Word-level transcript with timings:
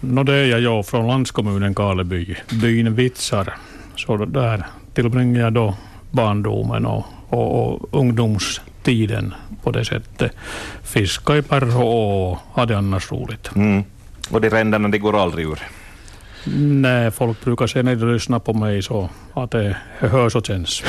No 0.00 0.22
det 0.22 0.34
är 0.34 0.46
jag, 0.46 0.60
jag 0.60 0.86
från 0.86 1.06
landskommunen 1.06 1.74
Karleby, 1.74 2.36
byn 2.52 2.94
Vitsar. 2.94 3.54
Så 3.96 4.16
där 4.16 4.66
tillbringar 4.94 5.40
jag 5.40 5.52
då 5.52 5.74
barndomen 6.10 6.86
och, 6.86 7.06
och, 7.28 7.72
och 7.72 7.88
ungdomstiden 8.00 9.34
på 9.62 9.70
det 9.70 9.84
sättet. 9.84 10.32
Fiska 10.82 11.36
i 11.36 11.42
Perho 11.42 11.82
och 11.82 12.38
hade 12.54 12.78
annars 12.78 13.12
roligt. 13.12 13.50
Mm. 13.56 13.84
Och 14.30 14.40
de 14.40 14.50
ränderna 14.50 14.88
de 14.88 14.98
går 14.98 15.22
aldrig 15.22 15.46
ur? 15.46 15.58
Nej, 16.54 17.10
folk 17.10 17.44
brukar 17.44 17.66
säga 17.66 17.82
när 17.82 17.96
de 17.96 18.12
lyssnar 18.12 18.38
på 18.38 18.52
mig 18.52 18.82
så 18.82 19.08
att 19.34 19.50
det 19.50 19.76
hörs 19.98 20.36
och 20.36 20.46
känns. 20.46 20.82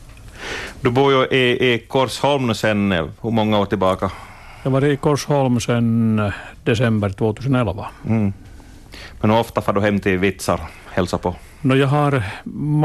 du 0.80 0.90
bor 0.90 1.12
ju 1.12 1.38
i, 1.38 1.72
i 1.72 1.78
Korsholm 1.78 2.54
sedan 2.54 2.92
hur 2.92 3.30
många 3.30 3.58
år 3.58 3.66
tillbaka? 3.66 4.10
Jag 4.62 4.70
var 4.70 4.84
i 4.84 4.96
Korsholm 4.96 5.60
sedan 5.60 6.32
december 6.64 7.08
2011. 7.08 7.86
Mm. 8.06 8.32
Men 9.20 9.30
ofta 9.30 9.60
får 9.60 9.72
du 9.72 9.80
hem 9.80 10.00
till 10.00 10.18
Vitsar 10.18 10.60
hälsa 10.90 11.18
på? 11.18 11.34
No, 11.60 11.74
jag 11.74 11.86
har, 11.86 12.22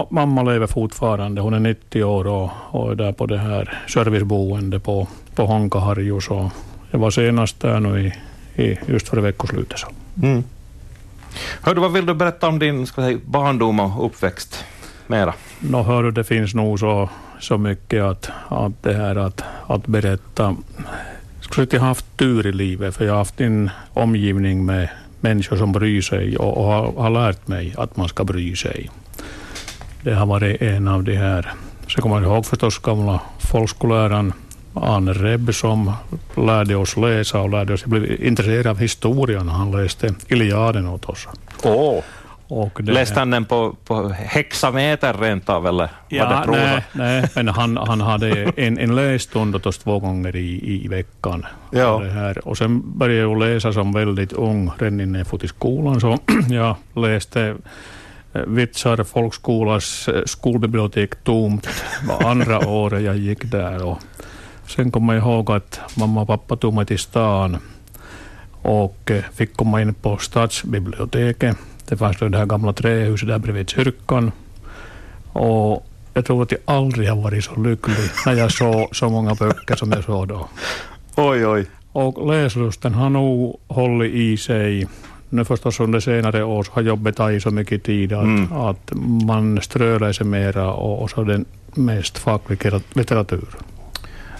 mamma 0.09 0.43
lever 0.43 0.67
fortfarande, 0.67 1.41
hon 1.41 1.53
är 1.53 1.59
90 1.59 2.03
år 2.03 2.27
och, 2.27 2.49
och 2.69 2.91
är 2.91 2.95
där 2.95 3.11
på 3.11 3.25
det 3.25 3.37
här 3.37 3.83
serviceboende 3.87 4.79
på, 4.79 5.07
på 5.35 5.45
Honkaharju. 5.45 6.21
Så 6.21 6.51
jag 6.91 6.99
var 6.99 7.11
senast 7.11 7.59
där 7.59 7.79
nu 7.79 8.01
i, 8.05 8.13
i 8.63 8.79
just 8.87 9.07
före 9.07 9.21
veckoslutet. 9.21 9.79
Så. 9.79 9.87
Mm. 10.23 10.43
Hördu, 11.61 11.81
vad 11.81 11.93
vill 11.93 12.05
du 12.05 12.13
berätta 12.13 12.47
om 12.47 12.59
din 12.59 12.87
ska 12.87 13.01
säga, 13.01 13.19
barndom 13.25 13.79
och 13.79 14.05
uppväxt 14.05 14.65
mera? 15.07 15.33
No, 15.59 15.77
hördu, 15.77 16.11
det 16.11 16.23
finns 16.23 16.53
nog 16.53 16.79
så, 16.79 17.09
så 17.39 17.57
mycket 17.57 18.03
att, 18.03 18.29
att, 18.47 18.83
det 18.83 18.93
här 18.93 19.15
att, 19.15 19.41
att 19.67 19.87
berätta. 19.87 20.55
Jag 21.55 21.73
har 21.73 21.87
haft 21.87 22.17
tur 22.17 22.47
i 22.47 22.51
livet, 22.51 22.95
för 22.95 23.05
jag 23.05 23.13
har 23.13 23.17
haft 23.17 23.41
en 23.41 23.69
omgivning 23.93 24.65
med 24.65 24.89
människor 25.19 25.57
som 25.57 25.71
bryr 25.71 26.01
sig 26.01 26.37
och, 26.37 26.57
och 26.57 26.63
har, 26.63 26.91
har, 26.91 27.09
lärt 27.09 27.47
mig 27.47 27.73
att 27.77 27.97
man 27.97 28.09
ska 28.09 28.23
bry 28.23 28.55
sig. 28.55 28.89
Det 30.01 30.13
har 30.13 30.25
varit 30.25 30.61
en 30.61 30.87
av 30.87 31.03
de 31.03 31.15
här. 31.15 31.53
Sen 31.87 32.01
kommer 32.01 32.15
jag 32.15 32.25
ihåg 32.25 32.45
förstås 32.45 32.79
gamla 32.79 33.21
folkskolläraren 33.39 34.33
Arne 34.73 35.13
Rebb 35.13 35.55
som 35.55 35.93
lärde 36.35 36.75
oss 36.75 36.97
läsa 36.97 37.41
och 37.41 37.49
lärde 37.49 37.73
oss, 37.73 37.81
jag 37.81 37.89
blev 37.89 38.23
intresserad 38.23 38.67
av 38.67 38.79
historia 38.79 39.43
när 39.43 39.53
han 39.53 39.71
läste 39.71 40.15
Iliaden 40.27 40.87
åt 40.87 41.05
oss. 41.05 41.27
Oh. 41.63 42.03
Och 42.49 42.79
det, 42.83 42.91
Läste 42.91 43.19
han 43.19 43.31
den 43.31 43.45
på, 43.45 43.75
på 43.85 44.09
hexameter 44.09 45.13
rent 45.13 45.49
av, 45.49 45.67
eller 45.67 45.89
ja, 46.07 46.29
var 46.29 46.35
det 46.35 46.45
prosa? 46.45 46.59
Nej, 46.59 46.83
nej, 46.93 47.29
men 47.35 47.47
han, 47.47 47.77
han 47.77 48.01
hade 48.01 48.51
en, 48.55 48.77
en 48.77 48.95
lässtund 48.95 49.55
åt 49.55 49.65
oss 49.65 49.77
två 49.77 49.99
gånger 49.99 50.35
i, 50.35 50.83
i 50.83 50.87
veckan. 50.87 51.45
Ja. 51.71 51.99
Det 51.99 52.09
här. 52.09 52.47
och 52.47 52.57
sen 52.57 52.97
började 52.97 53.21
jag 53.21 53.39
läsa 53.39 53.73
som 53.73 53.91
väldigt 53.91 54.33
ung, 54.33 54.71
redan 54.77 54.99
innan 55.01 55.15
jag 55.15 55.27
fått 55.27 55.43
i 55.43 55.47
skolan, 55.47 56.01
så 56.01 56.19
jag 56.49 56.75
läste 56.95 57.55
eh, 58.33 58.41
Vitsar 58.41 59.03
folkskolas 59.03 60.07
eh, 60.07 60.21
skolbibliotek 60.25 61.23
tomt 61.23 61.67
andra 62.23 62.67
året 62.67 63.03
jag 63.03 63.17
gick 63.17 63.43
där. 63.51 63.85
Och 63.85 63.99
sen 64.67 64.91
kommer 64.91 65.13
jag 65.13 65.23
ihåg 65.23 65.51
att 65.51 65.79
mamma 65.97 66.21
och 66.21 66.27
pappa 66.27 66.55
tog 66.55 66.73
mig 66.73 66.85
till 66.85 66.99
stan 66.99 67.57
och 68.61 69.11
eh, 69.11 69.23
fick 69.33 69.57
komma 69.57 69.81
in 69.81 69.93
på 69.93 70.17
stadsbiblioteket 70.17 71.57
det 71.89 71.97
fanns 71.97 72.17
det 72.17 72.37
här 72.37 72.45
gamla 72.45 72.73
trähuset 72.73 73.27
där 73.27 73.39
bredvid 73.39 73.69
kyrkan. 73.69 74.31
Och 75.33 75.87
jag 76.13 76.25
tror 76.25 76.43
att 76.43 76.51
jag 76.51 76.61
aldrig 76.65 77.09
har 77.09 77.21
varit 77.21 77.43
så 77.43 77.61
lycklig 77.61 78.09
när 78.25 78.33
jag 78.33 78.51
såg 78.51 78.95
så 78.95 79.09
många 79.09 79.35
böcker 79.35 79.75
som 79.75 79.91
jag 79.91 80.03
såg 80.03 80.27
då. 80.27 80.47
Oj, 81.15 81.47
oj. 81.47 81.65
Och 81.91 82.27
läslusten 82.27 82.93
har 82.93 83.09
nog 83.09 83.59
hållit 83.67 84.13
i 84.13 84.37
sig. 84.37 84.87
Nu 85.29 85.45
förstås 85.45 85.79
under 85.79 85.99
senare 85.99 86.43
år 86.43 86.63
så 86.63 86.71
har 86.71 86.81
jobbet 86.81 87.15
tagit 87.15 87.43
så 87.43 87.51
mycket 87.51 87.83
tid 87.83 88.13
att, 88.13 88.23
mm. 88.23 88.53
att 88.53 88.91
man 89.27 89.61
ströläser 89.61 90.25
mera 90.25 90.73
och, 90.73 91.01
och 91.01 91.09
så 91.09 91.23
den 91.23 91.45
mest 91.73 92.17
facklig 92.17 92.59
litteratur. 92.93 93.47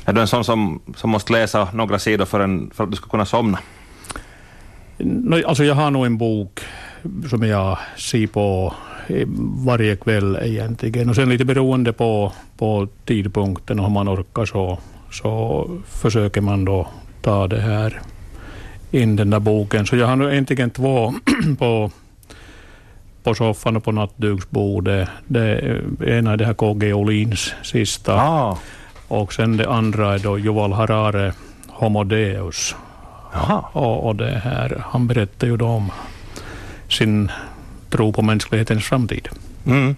Är 0.06 0.14
du 0.14 0.22
en 0.22 0.28
sån 0.28 0.44
som, 0.44 0.80
som 0.96 1.10
måste 1.10 1.34
läsa 1.34 1.68
några 1.74 2.00
sidor 2.00 2.26
för, 2.26 2.40
en, 2.40 2.72
för 2.74 2.84
att 2.84 2.92
du 2.92 2.96
ska 2.96 3.10
kunna 3.10 3.26
somna? 3.26 3.60
No, 4.98 5.48
alltså 5.48 5.64
jag 5.64 5.76
har 5.76 5.92
nog 5.92 6.06
en 6.06 6.18
bok 6.18 6.57
som 7.30 7.44
jag 7.44 7.78
ser 7.98 8.28
på 8.28 8.74
varje 9.66 9.96
kväll 9.96 10.40
egentligen. 10.42 11.10
Och 11.10 11.16
sen 11.16 11.30
lite 11.30 11.46
beroende 11.46 11.94
på, 11.94 12.32
på 12.58 12.88
tidpunkten 13.06 13.80
och 13.80 13.86
hur 13.86 13.94
man 13.94 14.10
orkar 14.10 14.46
så, 14.46 14.78
så 15.12 15.66
försöker 15.88 16.42
man 16.42 16.66
då 16.66 16.88
ta 17.22 17.48
det 17.48 17.62
här 17.62 18.02
in 18.92 19.16
den 19.16 19.30
där 19.30 19.40
boken. 19.40 19.86
Så 19.86 19.96
jag 19.96 20.08
har 20.08 20.16
nu 20.16 20.32
egentligen 20.32 20.70
två 20.70 21.14
på, 21.60 21.92
på 23.24 23.36
soffan 23.36 23.78
och 23.78 23.84
på 23.84 23.92
nattduksbordet. 23.92 25.10
Det 25.28 25.82
ena 26.06 26.32
är 26.34 26.38
det 26.38 26.46
här 26.46 26.54
KG 26.54 26.94
Olins 26.94 27.54
sista. 27.64 28.14
Ah. 28.14 28.58
Och 29.08 29.34
sen 29.34 29.58
det 29.58 29.70
andra 29.70 30.14
är 30.14 30.20
då 30.20 30.40
Yuval 30.40 30.74
Harare 30.74 31.34
Homo 31.68 32.04
Deus. 32.04 32.76
Och, 33.74 34.08
och 34.08 34.16
det 34.16 34.42
här, 34.44 34.84
han 34.86 35.08
berättar 35.08 35.48
ju 35.48 35.58
då 35.58 35.66
om 35.66 35.92
sin 36.90 37.32
tro 37.90 38.14
på 38.14 38.22
mänsklighetens 38.22 38.86
framtid. 38.86 39.30
Mm. 39.66 39.96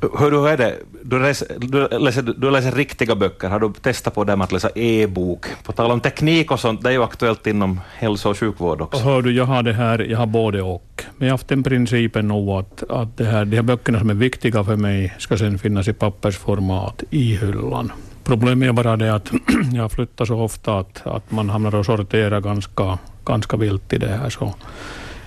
Hur, 0.00 0.30
hur 0.30 0.48
är 0.48 0.56
det? 0.56 0.74
Du 1.02 1.18
läser, 1.18 1.48
du, 1.58 1.98
läser, 1.98 2.22
du 2.22 2.50
läser 2.50 2.72
riktiga 2.72 3.14
böcker. 3.14 3.48
Har 3.48 3.60
du 3.60 3.72
testat 3.72 4.14
på 4.14 4.24
det 4.24 4.36
med 4.36 4.44
att 4.44 4.52
läsa 4.52 4.70
e-bok? 4.74 5.46
På 5.62 5.72
tal 5.72 5.90
om 5.90 6.00
teknik 6.00 6.50
och 6.50 6.60
sånt, 6.60 6.82
det 6.82 6.88
är 6.88 6.92
ju 6.92 7.02
aktuellt 7.02 7.46
inom 7.46 7.80
hälso 7.94 8.30
och 8.30 8.38
sjukvård 8.38 8.80
också. 8.80 9.02
Hör 9.02 9.22
du, 9.22 9.32
jag 9.32 9.44
har 9.44 9.62
det 9.62 9.72
här, 9.72 9.98
jag 9.98 10.18
har 10.18 10.26
både 10.26 10.62
och. 10.62 11.04
Men 11.16 11.28
jag 11.28 11.32
har 11.32 11.38
haft 11.38 11.48
den 11.48 11.62
principen 11.62 12.28
nog 12.28 12.50
att, 12.50 12.82
att 12.90 13.16
det 13.16 13.24
här, 13.24 13.44
de 13.44 13.56
här 13.56 13.62
böckerna 13.62 13.98
som 13.98 14.10
är 14.10 14.14
viktiga 14.14 14.64
för 14.64 14.76
mig 14.76 15.14
ska 15.18 15.38
sen 15.38 15.58
finnas 15.58 15.88
i 15.88 15.92
pappersformat 15.92 17.02
i 17.10 17.36
hyllan. 17.36 17.92
Problemet 18.24 18.68
är 18.68 18.72
bara 18.72 18.96
det 18.96 19.14
att 19.14 19.32
jag 19.72 19.92
flyttar 19.92 20.24
så 20.24 20.40
ofta 20.40 20.78
att, 20.78 21.06
att 21.06 21.30
man 21.30 21.50
hamnar 21.50 21.74
och 21.74 21.86
sorterar 21.86 22.40
ganska, 22.40 22.98
ganska 23.24 23.56
vilt 23.56 23.92
i 23.92 23.98
det 23.98 24.08
här. 24.08 24.30
Så 24.30 24.54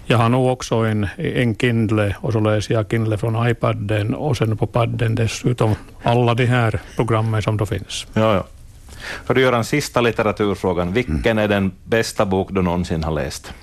jag 0.09 0.17
har 0.17 0.29
nog 0.29 0.47
också 0.47 0.75
en, 0.75 1.07
en 1.17 1.55
Kindle 1.55 2.15
och 2.21 2.33
så 2.33 2.39
läser 2.39 2.73
jag 2.73 2.89
Kindle 2.89 3.17
från 3.17 3.49
iPaden 3.49 4.13
och 4.13 4.37
sen 4.37 4.57
på 4.57 4.67
padden 4.67 5.15
dessutom 5.15 5.75
alla 6.03 6.33
de 6.33 6.45
här 6.45 6.79
programmen 6.95 7.41
som 7.41 7.57
då 7.57 7.65
finns. 7.65 8.07
Ja, 8.13 8.33
ja. 8.35 8.43
För 9.25 9.35
att 9.35 9.41
göra 9.41 9.57
en 9.57 9.65
sista 9.65 10.01
litteraturfrågan, 10.01 10.93
vilken 10.93 11.31
mm. 11.31 11.37
är 11.37 11.47
den 11.47 11.71
bästa 11.83 12.25
bok 12.25 12.49
du 12.51 12.61
någonsin 12.61 13.03
har 13.03 13.11
läst? 13.11 13.53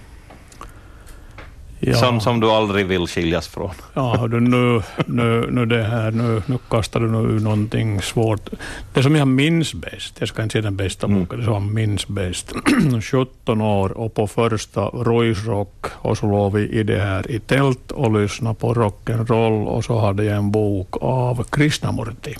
Ja. 1.80 1.94
Som, 1.94 2.20
som 2.20 2.40
du 2.40 2.50
aldrig 2.50 2.86
vill 2.86 3.06
skiljas 3.06 3.48
från. 3.48 3.70
Ja, 3.94 4.26
du, 4.30 4.40
nu, 4.40 4.82
nu, 5.06 5.50
nu, 5.50 5.66
det 5.66 5.82
här, 5.82 6.10
nu, 6.10 6.42
nu 6.46 6.58
kastar 6.70 7.00
du 7.00 7.10
nu 7.10 7.18
ur 7.18 7.40
någonting 7.40 8.02
svårt. 8.02 8.48
Det 8.94 9.02
som 9.02 9.16
jag 9.16 9.28
minns 9.28 9.74
bäst, 9.74 10.16
jag 10.18 10.28
ska 10.28 10.42
inte 10.42 10.52
säga 10.52 10.62
den 10.62 10.76
bästa 10.76 11.06
mm. 11.06 11.20
boken, 11.20 11.38
det 11.38 11.44
som 11.44 11.54
jag 11.54 11.62
minns 11.62 12.08
bäst. 12.08 12.52
17 13.02 13.60
år 13.60 13.98
och 13.98 14.14
på 14.14 14.26
första 14.26 14.80
Roy's 14.80 15.46
Rock 15.46 15.86
och 15.92 16.18
så 16.18 16.26
låg 16.26 16.52
vi 16.52 16.68
i 16.68 16.82
det 16.82 17.00
här 17.00 17.30
i 17.30 17.38
tält 17.38 17.92
och 17.92 18.20
lyssnade 18.20 18.54
på 18.54 18.74
rock'n'roll 18.74 19.66
och 19.66 19.84
så 19.84 19.98
hade 19.98 20.24
jag 20.24 20.36
en 20.36 20.50
bok 20.50 20.96
av 21.00 21.44
Krishnamurti. 21.44 22.34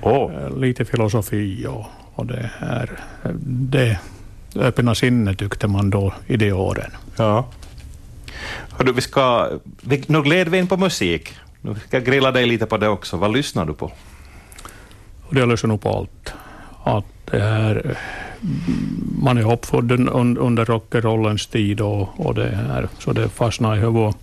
Oh. 0.00 0.58
Lite 0.58 0.84
filosofi 0.84 1.66
och, 1.66 1.86
och 2.14 2.26
det 2.26 2.50
här. 2.58 2.90
Det 3.44 3.98
öppna 4.56 4.94
sinne 4.94 5.34
tyckte 5.34 5.68
man 5.68 5.90
då 5.90 6.12
i 6.26 6.36
de 6.36 6.52
åren. 6.52 6.90
Ja. 7.16 7.44
Hördu, 8.70 8.92
vi 8.92 9.00
ska, 9.00 9.48
vi, 9.80 10.04
nu 10.06 10.22
gled 10.22 10.48
vi 10.48 10.58
in 10.58 10.66
på 10.66 10.76
musik. 10.76 11.34
Nu 11.60 11.74
ska 11.74 11.96
jag 11.96 12.04
grilla 12.04 12.30
dig 12.32 12.46
lite 12.46 12.66
på 12.66 12.76
det 12.76 12.88
också. 12.88 13.16
Vad 13.16 13.32
lyssnar 13.32 13.66
du 13.66 13.74
på? 13.74 13.92
Jag 15.30 15.48
lyssnar 15.48 15.68
nog 15.68 15.80
på 15.80 15.88
allt. 15.88 16.32
Att 16.84 17.04
det 17.24 17.40
här, 17.40 17.96
man 19.22 19.38
är 19.38 19.52
uppfödd 19.52 19.92
under 20.38 20.64
rock'n'rollens 20.64 21.52
tid 21.52 21.80
och, 21.80 22.26
och 22.26 22.34
det 22.34 22.48
här, 22.48 22.88
så 22.98 23.12
det 23.12 23.28
fastnar 23.28 23.76
i 23.76 23.78
huvudet. 23.78 24.16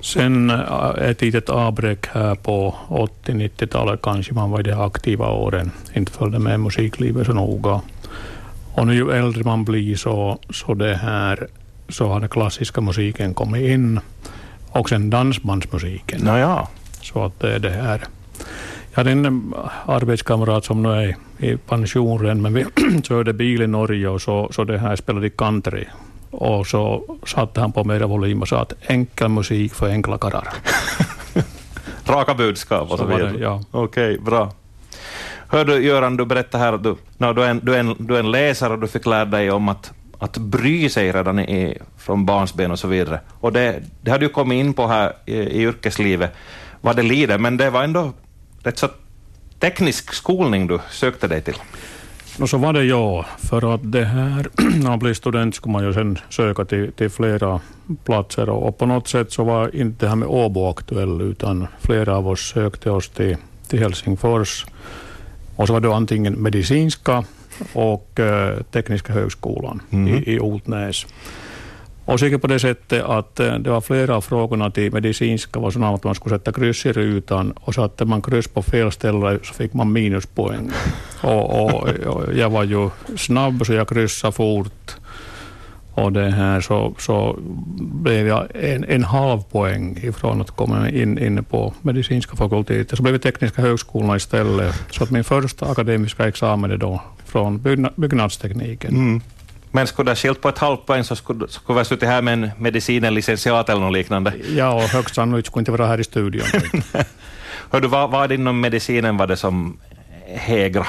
Sen 0.00 0.50
eh, 0.50 0.90
ett 0.98 1.20
litet 1.20 1.48
avbräck 1.48 2.06
här 2.06 2.34
på 2.34 2.74
80-90-talet 2.88 4.02
kanske 4.02 4.34
man 4.34 4.50
var 4.50 4.60
i 4.60 4.62
de 4.62 4.72
aktiva 4.72 5.30
åren. 5.30 5.70
Inte 5.94 6.12
följde 6.12 6.38
med 6.38 6.60
musiklivet 6.60 7.26
så 7.26 7.32
noga. 7.32 7.80
Och 8.74 8.86
nu 8.86 8.94
ju 8.94 9.10
äldre 9.10 9.44
man 9.44 9.64
blir 9.64 9.96
så, 9.96 10.38
så 10.50 10.74
det 10.74 10.94
här 10.94 11.48
så 11.92 12.08
har 12.08 12.20
den 12.20 12.28
klassiska 12.28 12.80
musiken 12.80 13.34
kommit 13.34 13.62
in 13.62 14.00
och 14.68 14.88
sen 14.88 15.10
dansbandsmusiken. 15.10 16.20
Naja. 16.20 16.66
Så 17.00 17.24
att 17.24 17.40
det 17.40 17.54
är 17.54 17.58
det 17.58 17.70
här. 17.70 18.04
Jag 18.90 18.96
hade 18.96 19.10
en 19.10 19.54
arbetskamrat 19.86 20.64
som 20.64 20.82
nu 20.82 20.88
är 20.88 21.16
i 21.38 21.56
pension 21.56 22.42
men 22.42 22.54
vi 22.54 22.66
körde 23.02 23.32
bil 23.32 23.62
i 23.62 23.66
Norge 23.66 24.08
och 24.08 24.22
så, 24.22 24.48
så 24.52 24.64
det 24.64 24.78
här 24.78 24.96
spelade 24.96 25.30
country. 25.30 25.84
Och 26.30 26.66
så 26.66 27.16
satte 27.26 27.60
han 27.60 27.72
på 27.72 27.84
mera 27.84 28.06
volym 28.06 28.42
och 28.42 28.48
sa 28.48 28.60
att 28.60 28.72
enkel 28.80 29.28
musik 29.28 29.74
för 29.74 29.88
enkla 29.88 30.18
karlar. 30.18 30.48
Raka 32.06 32.34
budskap 32.34 32.90
och 32.90 32.98
så, 32.98 33.04
så 33.04 33.16
vidare. 33.16 33.34
Ja. 33.38 33.62
Okej, 33.70 34.18
bra. 34.18 34.52
Hör 35.48 35.64
du 35.64 35.84
Göran, 35.84 36.16
du 36.16 36.24
berättade 36.24 36.64
här 36.64 36.72
att 36.72 36.82
du, 36.82 36.96
no, 37.18 37.32
du, 37.32 37.42
är 37.42 37.50
en, 37.50 37.60
du, 37.62 37.74
är 37.74 37.80
en, 37.80 37.94
du 37.98 38.14
är 38.14 38.20
en 38.20 38.30
läsare 38.30 38.72
och 38.72 38.78
du 38.78 38.86
fick 38.86 39.06
lära 39.06 39.24
dig 39.24 39.50
om 39.50 39.68
att 39.68 39.92
att 40.18 40.36
bry 40.36 40.88
sig 40.88 41.12
redan 41.12 41.38
i, 41.38 41.78
från 41.96 42.26
barnsben 42.26 42.70
och 42.70 42.78
så 42.78 42.88
vidare. 42.88 43.20
Och 43.40 43.52
det, 43.52 43.82
det 44.00 44.10
har 44.10 44.18
du 44.18 44.28
kommit 44.28 44.56
in 44.56 44.74
på 44.74 44.86
här 44.86 45.12
i, 45.26 45.34
i 45.34 45.62
yrkeslivet, 45.62 46.34
vad 46.80 46.96
det 46.96 47.02
lider, 47.02 47.38
men 47.38 47.56
det 47.56 47.70
var 47.70 47.84
ändå 47.84 48.12
rätt 48.62 48.78
så 48.78 48.88
teknisk 49.58 50.14
skolning 50.14 50.66
du 50.66 50.78
sökte 50.90 51.28
dig 51.28 51.42
till. 51.42 51.56
No, 52.38 52.46
så 52.46 52.58
var 52.58 52.72
det 52.72 52.84
ja, 52.84 53.26
för 53.38 53.74
att 53.74 53.92
det 53.92 54.04
här, 54.04 54.48
när 54.82 54.88
man 54.88 54.98
blir 54.98 55.14
student 55.14 55.54
ska 55.54 55.70
man 55.70 55.84
ju 55.84 55.92
sen 55.92 56.18
söka 56.28 56.64
till, 56.64 56.92
till 56.92 57.10
flera 57.10 57.60
platser 58.04 58.48
och, 58.48 58.68
och, 58.68 58.78
på 58.78 58.86
något 58.86 59.08
sätt 59.08 59.32
så 59.32 59.44
var 59.44 59.76
inte 59.76 60.06
det 60.06 60.08
här 60.08 60.16
med 60.16 60.28
Åbo 60.28 60.68
aktuell 60.68 61.20
utan 61.20 61.66
flera 61.80 62.16
av 62.16 62.28
oss 62.28 62.40
sökte 62.40 62.90
oss 62.90 63.08
till, 63.08 63.36
till 63.68 63.78
Helsingfors 63.78 64.66
och 65.56 65.66
så 65.66 65.72
var 65.72 65.80
det 65.80 65.94
antingen 65.94 66.34
medicinska 66.34 67.24
och 67.72 68.20
eh, 68.20 68.60
Tekniska 68.62 69.12
högskolan 69.12 69.82
mm. 69.90 70.14
i, 70.14 70.34
i 70.34 70.40
Otnäs. 70.40 71.06
Och 72.08 72.20
säkert 72.20 72.40
på 72.40 72.46
det 72.46 72.58
sättet 72.58 73.04
att 73.04 73.40
eh, 73.40 73.54
det 73.54 73.70
var 73.70 73.80
flera 73.80 74.16
av 74.16 74.20
frågorna 74.20 74.70
till 74.70 74.92
medicinska 74.92 75.60
var 75.60 75.70
sådana 75.70 75.94
att 75.94 76.04
man 76.04 76.14
skulle 76.14 76.38
sätta 76.38 76.52
kryss 76.52 76.86
i 76.86 76.92
rutan 76.92 77.52
och 77.52 77.74
satte 77.74 78.04
man 78.04 78.22
kryss 78.22 78.48
på 78.48 78.62
fel 78.62 78.92
ställe 78.92 79.38
så 79.42 79.54
fick 79.54 79.74
man 79.74 79.92
minuspoäng. 79.92 80.70
Och, 81.22 81.64
och, 81.64 81.88
och 81.88 82.34
jag 82.34 82.50
var 82.50 82.64
ju 82.64 82.90
snabb 83.16 83.66
så 83.66 83.72
jag 83.72 83.88
kryssade 83.88 84.32
fort 84.32 84.96
och 86.04 86.12
det 86.12 86.30
här 86.30 86.60
så, 86.60 86.94
så 86.98 87.38
blev 87.78 88.26
jag 88.26 88.46
en, 88.54 88.84
en 88.84 89.04
halv 89.04 89.42
poäng 89.42 89.98
ifrån 90.02 90.40
att 90.40 90.50
komma 90.50 90.90
in, 90.90 91.18
in 91.18 91.44
på 91.44 91.74
medicinska 91.82 92.36
fakulteter. 92.36 92.96
Så 92.96 93.02
blev 93.02 93.12
det 93.12 93.18
tekniska 93.18 93.62
högskolan 93.62 94.16
istället. 94.16 94.74
Så 94.90 95.04
att 95.04 95.10
min 95.10 95.24
första 95.24 95.66
akademiska 95.66 96.28
examen 96.28 96.70
är 96.70 96.76
då 96.76 97.02
från 97.24 97.58
bygna, 97.58 97.90
byggnadstekniken. 97.96 98.90
Mm. 98.90 99.20
Men 99.70 99.86
skulle 99.86 100.10
det 100.10 100.16
skilt 100.16 100.40
på 100.40 100.48
ett 100.48 100.58
halvt 100.58 100.86
poäng 100.86 101.04
så 101.04 101.16
skulle, 101.16 101.48
skulle 101.48 101.78
vi 101.78 101.84
suttit 101.84 102.08
här 102.08 102.22
med 102.22 102.32
en 102.32 102.50
medicinen 102.58 103.14
licentiat 103.14 103.68
eller 103.68 103.80
något 103.80 103.92
liknande. 103.92 104.32
Ja, 104.56 104.72
och 104.72 104.82
högst 104.82 105.14
sannolikt 105.14 105.46
skulle 105.46 105.60
inte 105.60 105.70
vara 105.70 105.86
här 105.86 106.00
i 106.00 106.04
studion. 106.04 106.46
Hör 107.70 107.80
du, 107.80 107.88
vad, 107.88 108.10
vad 108.10 108.32
inom 108.32 108.60
medicinen 108.60 109.16
var 109.16 109.26
det 109.26 109.36
som 109.36 109.76
hägra? 110.34 110.86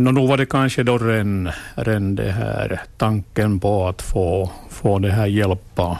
No, 0.00 0.10
nog 0.10 0.28
var 0.28 0.36
det 0.36 0.46
kanske 0.46 0.82
då 0.82 0.98
ren, 0.98 1.50
ren 1.74 2.14
det 2.14 2.30
här 2.30 2.80
tanken 2.96 3.60
på 3.60 3.88
att 3.88 4.02
få, 4.02 4.50
få 4.70 4.98
det 4.98 5.10
här 5.10 5.26
hjälpa, 5.26 5.98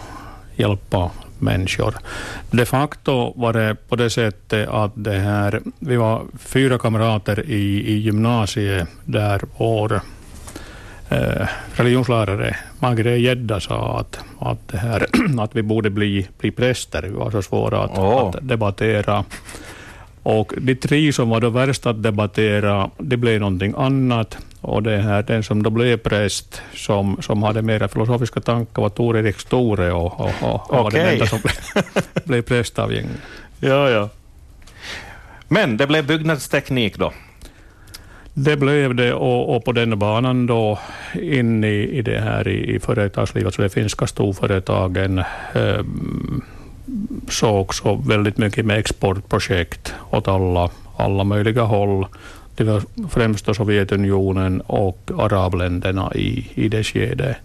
hjälpa 0.57 1.11
människor. 1.39 1.95
De 2.51 2.67
facto 2.67 3.33
var 3.37 3.53
det 3.53 3.77
på 3.89 3.97
det 3.97 4.11
sättet 4.11 4.69
att 4.69 4.93
det 4.95 5.19
här, 5.19 5.61
vi 5.79 5.97
var 5.97 6.23
fyra 6.39 6.79
kamrater 6.79 7.45
i, 7.47 7.93
i 7.93 7.99
gymnasiet 7.99 8.89
där 9.05 9.41
vår 9.57 10.01
eh, 11.09 11.47
religionslärare 11.73 12.57
Magre 12.79 13.19
Gedda 13.19 13.61
sa 13.61 13.99
att, 14.01 14.21
att, 14.39 14.69
det 14.69 14.79
här, 14.79 15.07
att 15.41 15.57
vi 15.57 15.63
borde 15.63 15.91
bli, 15.91 16.29
bli 16.39 16.51
präster. 16.51 17.03
Vi 17.03 17.11
var 17.11 17.31
så 17.31 17.43
svåra 17.43 17.83
att, 17.83 17.99
oh. 17.99 18.29
att 18.29 18.49
debattera. 18.49 19.25
Och 20.31 20.53
de 20.57 20.75
tre 20.75 21.13
som 21.13 21.29
var 21.29 21.41
då 21.41 21.51
värst 21.51 21.87
att 21.87 22.03
debattera, 22.03 22.91
det 22.99 23.17
blev 23.17 23.41
någonting 23.41 23.75
annat. 23.77 24.39
Och 24.61 24.83
det 24.83 24.97
här, 24.97 25.23
den 25.23 25.43
som 25.43 25.63
då 25.63 25.71
blev 25.71 25.97
präst, 25.97 26.63
som, 26.75 27.19
som 27.23 27.43
hade 27.43 27.63
mera 27.63 27.89
filosofiska 27.89 28.41
tankar, 28.41 28.83
var 28.83 28.89
Tor 28.89 29.19
Erik 29.19 29.41
Store 29.41 29.93
och, 29.93 30.21
och, 30.21 30.31
och, 30.43 30.71
och 30.71 30.81
okay. 30.81 30.83
var 30.83 30.91
den 30.91 31.09
enda 31.13 31.27
som 31.27 31.41
blev, 31.41 31.85
blev 32.25 32.43
präst 32.43 32.79
av 32.79 32.93
gänget. 32.93 33.21
Ja, 33.61 33.91
ja. 33.91 34.09
Men 35.49 35.77
det 35.77 35.87
blev 35.87 36.07
byggnadsteknik 36.07 36.97
då? 36.99 37.13
Det 38.35 38.57
blev 38.57 38.95
det 38.95 39.13
och, 39.13 39.57
och 39.57 39.65
på 39.65 39.73
den 39.73 39.99
banan 39.99 40.47
då 40.47 40.79
in 41.15 41.65
i, 41.65 41.99
i 41.99 42.03
det 42.03 42.21
här 42.21 42.49
i, 42.49 42.75
i 42.75 42.81
företagslivet, 42.81 43.55
så 43.55 43.63
de 43.63 43.69
finska 43.69 44.07
storföretagen 44.07 45.19
eh, 45.55 45.85
så 47.29 47.49
också 47.49 47.95
väldigt 47.95 48.39
mycket 48.39 48.67
med 48.67 48.79
exportprojekt 48.79 49.95
åt 50.11 50.29
alla, 50.29 50.71
alla 50.97 51.25
möjliga 51.25 51.63
håll. 51.63 52.07
Det 52.57 52.65
var 52.65 52.83
främst 53.11 53.47
då 53.47 53.55
Sovjetunionen 53.55 54.61
och 54.61 55.11
arabländerna 55.19 56.15
i, 56.15 56.47
i 56.55 56.69
det 56.69 56.85
skedet. 56.85 57.37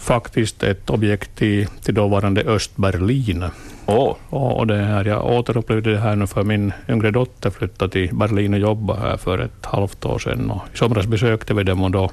Faktiskt 0.00 0.62
ett 0.62 0.90
objekt 0.90 1.36
till, 1.36 1.66
till 1.66 1.94
dåvarande 1.94 2.40
Östberlin. 2.40 3.44
Oh. 3.86 4.16
Och, 4.30 4.58
och 4.58 4.66
det 4.66 4.76
här, 4.76 5.04
jag 5.04 5.26
återupplevde 5.26 5.92
det 5.92 5.98
här 5.98 6.16
nu 6.16 6.26
för 6.26 6.44
min 6.44 6.72
yngre 6.88 7.10
dotter 7.10 7.50
flyttade 7.50 7.92
till 7.92 8.14
Berlin 8.14 8.54
och 8.54 8.60
jobbade 8.60 9.00
här 9.00 9.16
för 9.16 9.38
ett 9.38 9.66
halvt 9.66 10.04
år 10.04 10.18
sedan. 10.18 10.50
Och 10.50 10.62
I 10.74 10.78
somras 10.78 11.06
besökte 11.06 11.54
vi 11.54 11.62
dem 11.62 11.84
och 11.84 11.90
då 11.90 12.10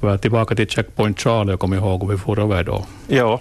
var 0.00 0.10
jag 0.10 0.22
tillbaka 0.22 0.54
till 0.54 0.68
Checkpoint 0.68 1.20
Charlie 1.20 1.52
och 1.52 1.60
kom 1.60 1.74
ihåg 1.74 2.02
hur 2.02 2.08
vi 2.08 2.18
for 2.18 2.40
över 2.40 2.64
då. 2.64 2.84
Ja. 3.08 3.40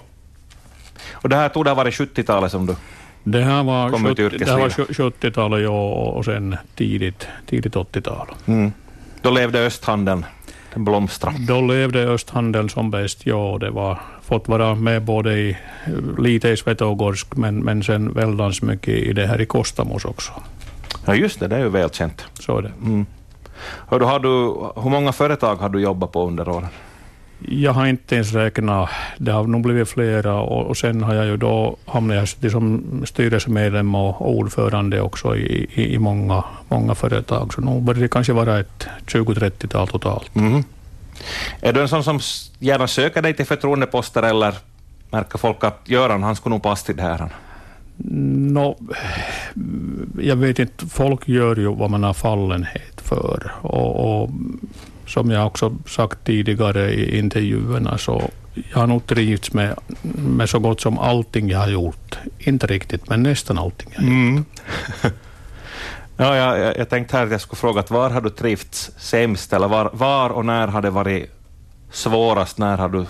Och 1.21 1.29
det 1.29 1.35
här 1.35 1.49
tog 1.49 1.65
det 1.65 1.73
varit 1.73 1.93
70-talet 1.93 2.51
som 2.51 2.65
du 2.65 2.75
det 3.23 3.41
här 3.41 3.63
var, 3.63 3.89
kom 3.89 4.03
70, 4.03 4.21
ut 4.21 4.39
Det 4.39 4.49
här 4.49 4.59
var 4.59 4.69
70-talet 4.69 5.69
och, 5.69 6.17
och 6.17 6.25
sen 6.25 6.57
tidigt, 6.75 7.27
tidigt 7.45 7.75
80-tal. 7.75 8.27
Mm. 8.45 8.71
Då 9.21 9.31
levde 9.31 9.59
östhandeln, 9.59 10.25
den 10.73 10.85
blomstrade. 10.85 11.37
Då 11.39 11.61
levde 11.61 11.99
östhandeln 11.99 12.69
som 12.69 12.91
bäst, 12.91 13.25
ja. 13.25 13.57
Det 13.59 13.69
var 13.69 13.99
fått 14.21 14.47
vara 14.47 14.75
med 14.75 15.03
både 15.03 15.33
i, 15.33 15.57
lite 16.17 16.49
i 16.49 16.57
Svetogorsk 16.57 17.35
men, 17.35 17.59
men 17.59 17.83
sen 17.83 18.13
väldans 18.13 18.61
mycket 18.61 18.93
i 18.93 19.13
det 19.13 19.27
här 19.27 19.41
i 19.41 19.45
Kostamos 19.45 20.05
också. 20.05 20.31
Ja 21.05 21.15
just 21.15 21.39
det, 21.39 21.47
det 21.47 21.55
är 21.55 21.59
ju 21.59 21.69
välkänt. 21.69 22.25
Så 22.39 22.57
är 22.57 22.61
det. 22.61 22.71
Mm. 22.81 23.05
Hör 23.87 23.99
har 23.99 24.19
du, 24.19 24.29
hur 24.81 24.89
många 24.89 25.11
företag 25.11 25.55
har 25.55 25.69
du 25.69 25.81
jobbat 25.81 26.11
på 26.11 26.27
under 26.27 26.49
åren? 26.49 26.69
Jag 27.47 27.73
har 27.73 27.85
inte 27.85 28.15
ens 28.15 28.33
räknat. 28.33 28.89
Det 29.17 29.31
har 29.31 29.43
nog 29.43 29.61
blivit 29.61 29.89
flera 29.89 30.41
och, 30.41 30.65
och 30.65 30.77
sen 30.77 31.03
har 31.03 31.15
jag 31.15 31.25
ju 31.25 31.37
då 31.37 31.77
hamnat 31.85 32.29
som 32.51 32.83
styrelsemedlem 33.05 33.95
och 33.95 34.29
ordförande 34.29 35.01
också 35.01 35.35
i, 35.35 35.67
i, 35.73 35.93
i 35.93 35.99
många, 35.99 36.43
många 36.69 36.95
företag. 36.95 37.53
Så 37.53 37.61
nu 37.61 37.81
börjar 37.81 38.01
det 38.01 38.07
kanske 38.07 38.33
vara 38.33 38.59
ett 38.59 38.87
20-30-tal 39.05 39.87
totalt. 39.87 40.35
Mm. 40.35 40.63
Är 41.61 41.73
du 41.73 41.81
en 41.81 41.87
sån 41.87 42.03
som 42.03 42.19
gärna 42.59 42.87
söker 42.87 43.21
dig 43.21 43.33
till 43.33 43.45
förtroendeposter 43.45 44.23
eller 44.23 44.53
märker 45.11 45.37
folk 45.37 45.63
att 45.63 45.81
Göran, 45.85 46.23
han 46.23 46.35
skulle 46.35 46.53
nog 46.53 46.63
passa 46.63 46.85
till 46.85 46.95
det 46.95 47.03
här? 47.03 47.29
No, 48.01 48.77
jag 50.21 50.35
vet 50.35 50.59
inte, 50.59 50.85
folk 50.85 51.27
gör 51.27 51.55
ju 51.55 51.75
vad 51.75 51.91
man 51.91 52.03
har 52.03 52.13
fallenhet 52.13 53.01
för. 53.01 53.51
Och, 53.61 54.23
och 54.23 54.29
som 55.09 55.31
jag 55.31 55.47
också 55.47 55.75
sagt 55.85 56.23
tidigare 56.23 56.93
i 56.93 57.19
intervjuerna 57.19 57.97
så 57.97 58.29
jag 58.53 58.79
har 58.79 58.87
nog 58.87 59.05
trivts 59.05 59.53
med, 59.53 59.75
med 60.15 60.49
så 60.49 60.59
gott 60.59 60.81
som 60.81 60.99
allting 60.99 61.49
jag 61.49 61.59
har 61.59 61.69
gjort. 61.69 62.17
Inte 62.39 62.67
riktigt, 62.67 63.09
men 63.09 63.23
nästan 63.23 63.57
allting 63.57 63.89
jag 63.91 64.01
har 64.01 64.07
gjort. 64.07 64.13
Mm. 64.13 64.45
ja, 66.17 66.35
jag, 66.35 66.77
jag 66.77 66.89
tänkte 66.89 67.17
här 67.17 67.25
att 67.25 67.31
jag 67.31 67.41
skulle 67.41 67.57
fråga 67.57 67.79
att 67.79 67.91
var 67.91 68.09
har 68.09 68.21
du 68.21 68.29
trivts 68.29 68.91
sämst 68.97 69.53
eller 69.53 69.67
var, 69.67 69.89
var 69.93 70.29
och 70.29 70.45
när 70.45 70.67
har 70.67 70.81
det 70.81 70.89
varit 70.89 71.31
svårast? 71.91 72.57
När 72.57 72.77
har 72.77 72.89
du 72.89 73.05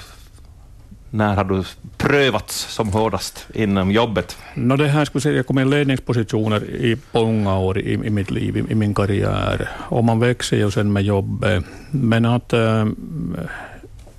när 1.09 1.35
har 1.35 1.43
du 1.43 1.63
prövats 1.97 2.55
som 2.55 2.89
hårdast 2.89 3.47
inom 3.53 3.91
jobbet? 3.91 4.37
No, 4.53 4.75
det 4.75 4.87
här 4.87 5.05
skulle 5.05 5.21
säga, 5.21 5.35
jag 5.35 5.47
kom 5.47 5.59
i 5.59 5.65
ledningspositioner 5.65 6.63
i, 6.63 6.97
många 7.11 7.59
år 7.59 7.79
i, 7.79 7.93
i 7.93 8.09
mitt 8.09 8.31
liv, 8.31 8.57
i, 8.57 8.71
i, 8.71 8.75
min 8.75 8.93
karriär. 8.93 9.69
Och 9.89 10.03
man 10.03 10.19
växer 10.19 10.57
ju 10.57 10.71
sen 10.71 10.93
med 10.93 11.03
jobbet. 11.03 11.65
Men 11.91 12.25
att 12.25 12.53
eh, 12.53 12.81
äh, 12.81 12.87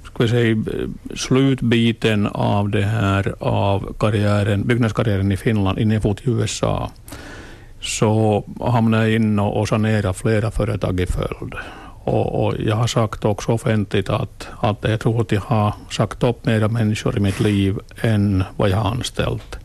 ska 0.05 0.29
säga, 0.29 0.57
slutbiten 1.15 2.27
av 2.27 2.69
det 2.69 2.83
här 2.83 3.35
av 3.39 3.95
karriären, 3.99 4.63
byggnadskarriären 4.63 5.33
i 5.33 5.37
Finland 5.37 5.79
innan 5.79 5.95
jag 5.95 6.03
for 6.03 6.15
till 6.15 6.33
USA 6.33 6.91
så 7.81 8.45
hamnade 8.61 9.09
jag 9.09 9.15
in 9.15 9.39
och 9.39 9.69
sanerade 9.69 10.15
flera 10.15 10.51
företag 10.51 11.01
i 11.01 11.07
följd. 11.07 11.55
Och, 12.05 12.45
och, 12.45 12.55
jag 12.59 12.77
har 12.77 12.87
sagt 12.87 13.25
också 13.25 13.53
offentligt 13.53 14.09
att, 14.09 14.49
att 14.61 14.79
jag 14.83 15.01
tror 15.01 15.21
att 15.21 15.33
jag 15.33 15.41
har 15.41 15.75
sagt 15.91 16.23
upp 16.23 16.45
mera 16.45 16.69
människor 16.69 17.17
i 17.17 17.21
mitt 17.21 17.41
liv 17.41 17.79
än 18.03 18.45
vad 18.57 18.71
jag 18.71 18.77
har 18.77 18.91
anställt. 18.91 19.59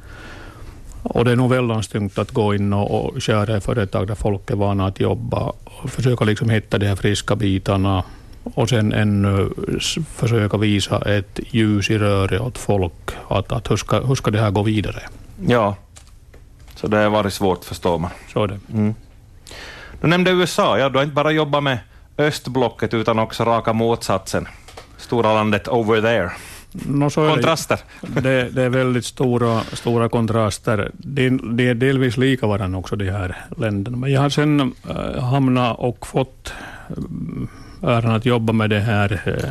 Och 1.04 1.25
det 1.25 1.32
är 1.32 1.36
nog 1.36 1.50
väldigt 1.50 1.89
tungt 1.89 2.18
att 2.18 2.32
gå 2.32 2.56
in 2.56 2.74
och, 2.74 3.06
och 3.06 3.22
köra 3.22 3.58
i 3.58 3.62
företag 3.62 4.08
där 4.08 4.15
folk 4.15 4.50
är 4.51 4.56
vana 4.56 4.88
att 4.88 5.00
jobba 5.00 5.54
och 5.63 5.89
försöka 5.89 6.25
liksom 6.25 6.50
hitta 6.50 6.77
de 6.77 6.88
här 6.88 6.96
friska 6.96 7.36
bitarna 7.36 8.04
och 8.54 8.70
sen 8.70 8.94
ännu 8.94 9.50
försöka 10.15 10.58
visa 10.58 11.01
ett 11.01 11.39
ljus 11.51 11.89
i 11.89 11.98
röret 11.98 12.42
åt 12.42 12.58
folk, 12.58 13.12
att, 13.27 13.51
att 13.51 13.72
hur, 13.72 13.77
ska, 13.77 14.00
hur 14.00 14.15
ska 14.15 14.32
det 14.32 14.39
här 14.39 14.51
gå 14.51 14.63
vidare? 14.63 15.01
Ja, 15.48 15.75
så 16.75 16.88
det 16.88 16.98
har 16.98 17.10
varit 17.10 17.34
svårt 17.34 17.65
förstår 17.65 18.00
man. 18.00 18.12
Så 18.34 18.44
är 18.44 18.48
det. 18.48 18.60
Mm. 18.74 18.96
Du 20.01 20.08
nämnde 20.08 20.32
USA, 20.32 20.80
ja, 20.80 20.89
du 20.89 20.98
har 20.98 21.04
inte 21.04 21.15
bara 21.15 21.32
jobbat 21.32 21.63
med 21.63 21.77
östblocket 22.18 22.94
utan 22.94 23.20
också 23.20 23.44
raka 23.44 23.74
motsatsen. 23.74 24.48
Stora 24.98 25.34
landet 25.34 25.68
over 25.68 26.02
there. 26.02 26.32
No, 26.72 27.10
kontraster. 27.10 27.80
Det, 28.02 28.50
det, 28.50 28.64
är 28.64 28.70
väldigt 28.70 29.06
stora, 29.06 29.62
stora 29.62 30.10
kontraster. 30.10 30.92
De, 30.94 31.30
de 31.58 31.70
är 31.70 31.74
delvis 31.74 32.18
lika 32.18 32.48
varandra 32.48 32.80
också, 32.80 32.96
de 32.96 33.10
här 33.10 33.38
länderna. 33.58 33.98
Men 33.98 34.12
jag 34.12 34.22
har 34.22 34.30
sen 34.30 34.74
äh, 34.90 35.24
hamnat 35.24 35.80
och 35.80 36.08
fått 36.08 36.54
äran 37.84 38.12
att 38.12 38.26
jobba 38.26 38.54
med 38.54 38.70
det 38.70 38.80
här 38.80 39.22
eh, 39.26 39.50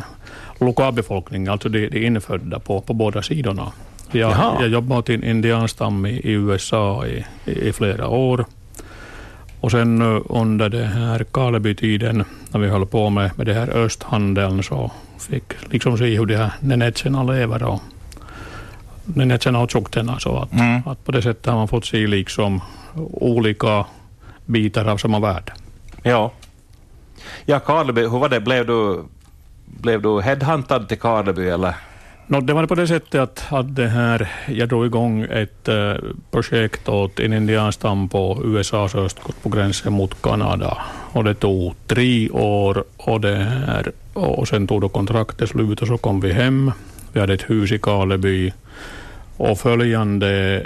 lokalbefolkningen, 0.65 1.51
alltså 1.51 1.69
de, 1.69 1.87
de 1.89 2.05
infödda 2.05 2.59
på, 2.59 2.81
på 2.81 2.93
båda 2.93 3.21
sidorna. 3.21 3.71
Jag, 4.11 4.31
jag 4.59 4.67
jobbade 4.67 4.99
åt 4.99 5.09
en 5.09 5.23
indianstam 5.23 6.05
i, 6.05 6.09
i 6.09 6.31
USA 6.31 7.05
i, 7.05 7.25
i, 7.45 7.51
i, 7.51 7.73
flera 7.73 8.07
år. 8.07 8.45
Och 9.65 9.71
sen 9.71 10.01
uh, 10.01 10.21
under 10.29 10.69
det 10.69 10.85
här 10.85 11.23
Karleby-tiden, 11.23 12.23
när 12.49 12.59
vi 12.59 12.67
höll 12.67 12.85
på 12.85 13.09
med, 13.09 13.31
med 13.37 13.45
det 13.45 13.53
här 13.53 13.69
östhandeln, 13.69 14.63
så 14.63 14.91
fick 15.19 15.71
liksom 15.71 15.97
se 15.97 16.17
hur 16.17 16.25
de 16.25 16.35
här 16.35 16.51
nenetserna 16.59 17.23
lever 17.23 17.63
och 17.63 17.81
nenetserna 19.05 19.59
och 19.59 19.71
tjockterna. 19.71 20.19
Så 20.19 20.37
att, 20.37 20.53
mm. 20.53 20.81
att 20.85 21.05
på 21.05 21.11
det 21.11 21.21
sättet 21.21 21.45
har 21.45 21.55
man 21.55 21.67
fått 21.67 21.85
se 21.85 22.07
liksom 22.07 22.61
olika 23.11 23.85
bitar 24.45 24.85
av 24.85 24.97
samma 24.97 25.19
värld. 25.19 25.51
Ja. 26.03 26.31
Ja, 27.45 27.59
Karleby, 27.59 28.01
hur 28.01 28.19
var 28.19 28.29
det? 28.29 28.39
Blev 28.39 28.65
du, 28.65 29.03
blev 29.65 30.01
du 30.01 30.21
headhuntad 30.21 30.87
till 30.87 30.99
Karleby 30.99 31.49
eller? 31.49 31.75
No, 32.27 32.41
det 32.41 32.53
var 32.53 32.65
på 32.65 32.75
det 32.75 32.87
sättet 32.87 33.21
att, 33.21 33.45
att 33.49 33.75
det 33.75 33.87
här, 33.87 34.31
jag 34.47 34.69
drog 34.69 34.85
igång 34.85 35.21
ett 35.21 35.67
äh, 35.67 35.93
projekt 36.31 36.89
åt 36.89 37.19
en 37.19 37.33
indianstam 37.33 38.09
på 38.09 38.41
USAs 38.43 38.95
östkust 38.95 39.43
på 39.43 39.49
gränsen 39.49 39.93
mot 39.93 40.21
Kanada. 40.21 40.77
Och 41.13 41.23
det 41.23 41.33
tog 41.33 41.75
tre 41.87 42.29
år 42.29 42.83
och, 42.97 43.21
det 43.21 43.35
här, 43.35 43.91
och 44.13 44.47
sen 44.47 44.67
tog 44.67 44.81
då 44.81 44.89
kontraktet 44.89 45.49
slut 45.49 45.81
och 45.81 45.87
så 45.87 45.97
kom 45.97 46.21
vi 46.21 46.33
hem. 46.33 46.71
Vi 47.13 47.19
hade 47.19 47.33
ett 47.33 47.49
hus 47.49 47.71
i 47.71 47.79
Karleby 47.79 48.53
och 49.37 49.59
följande 49.59 50.65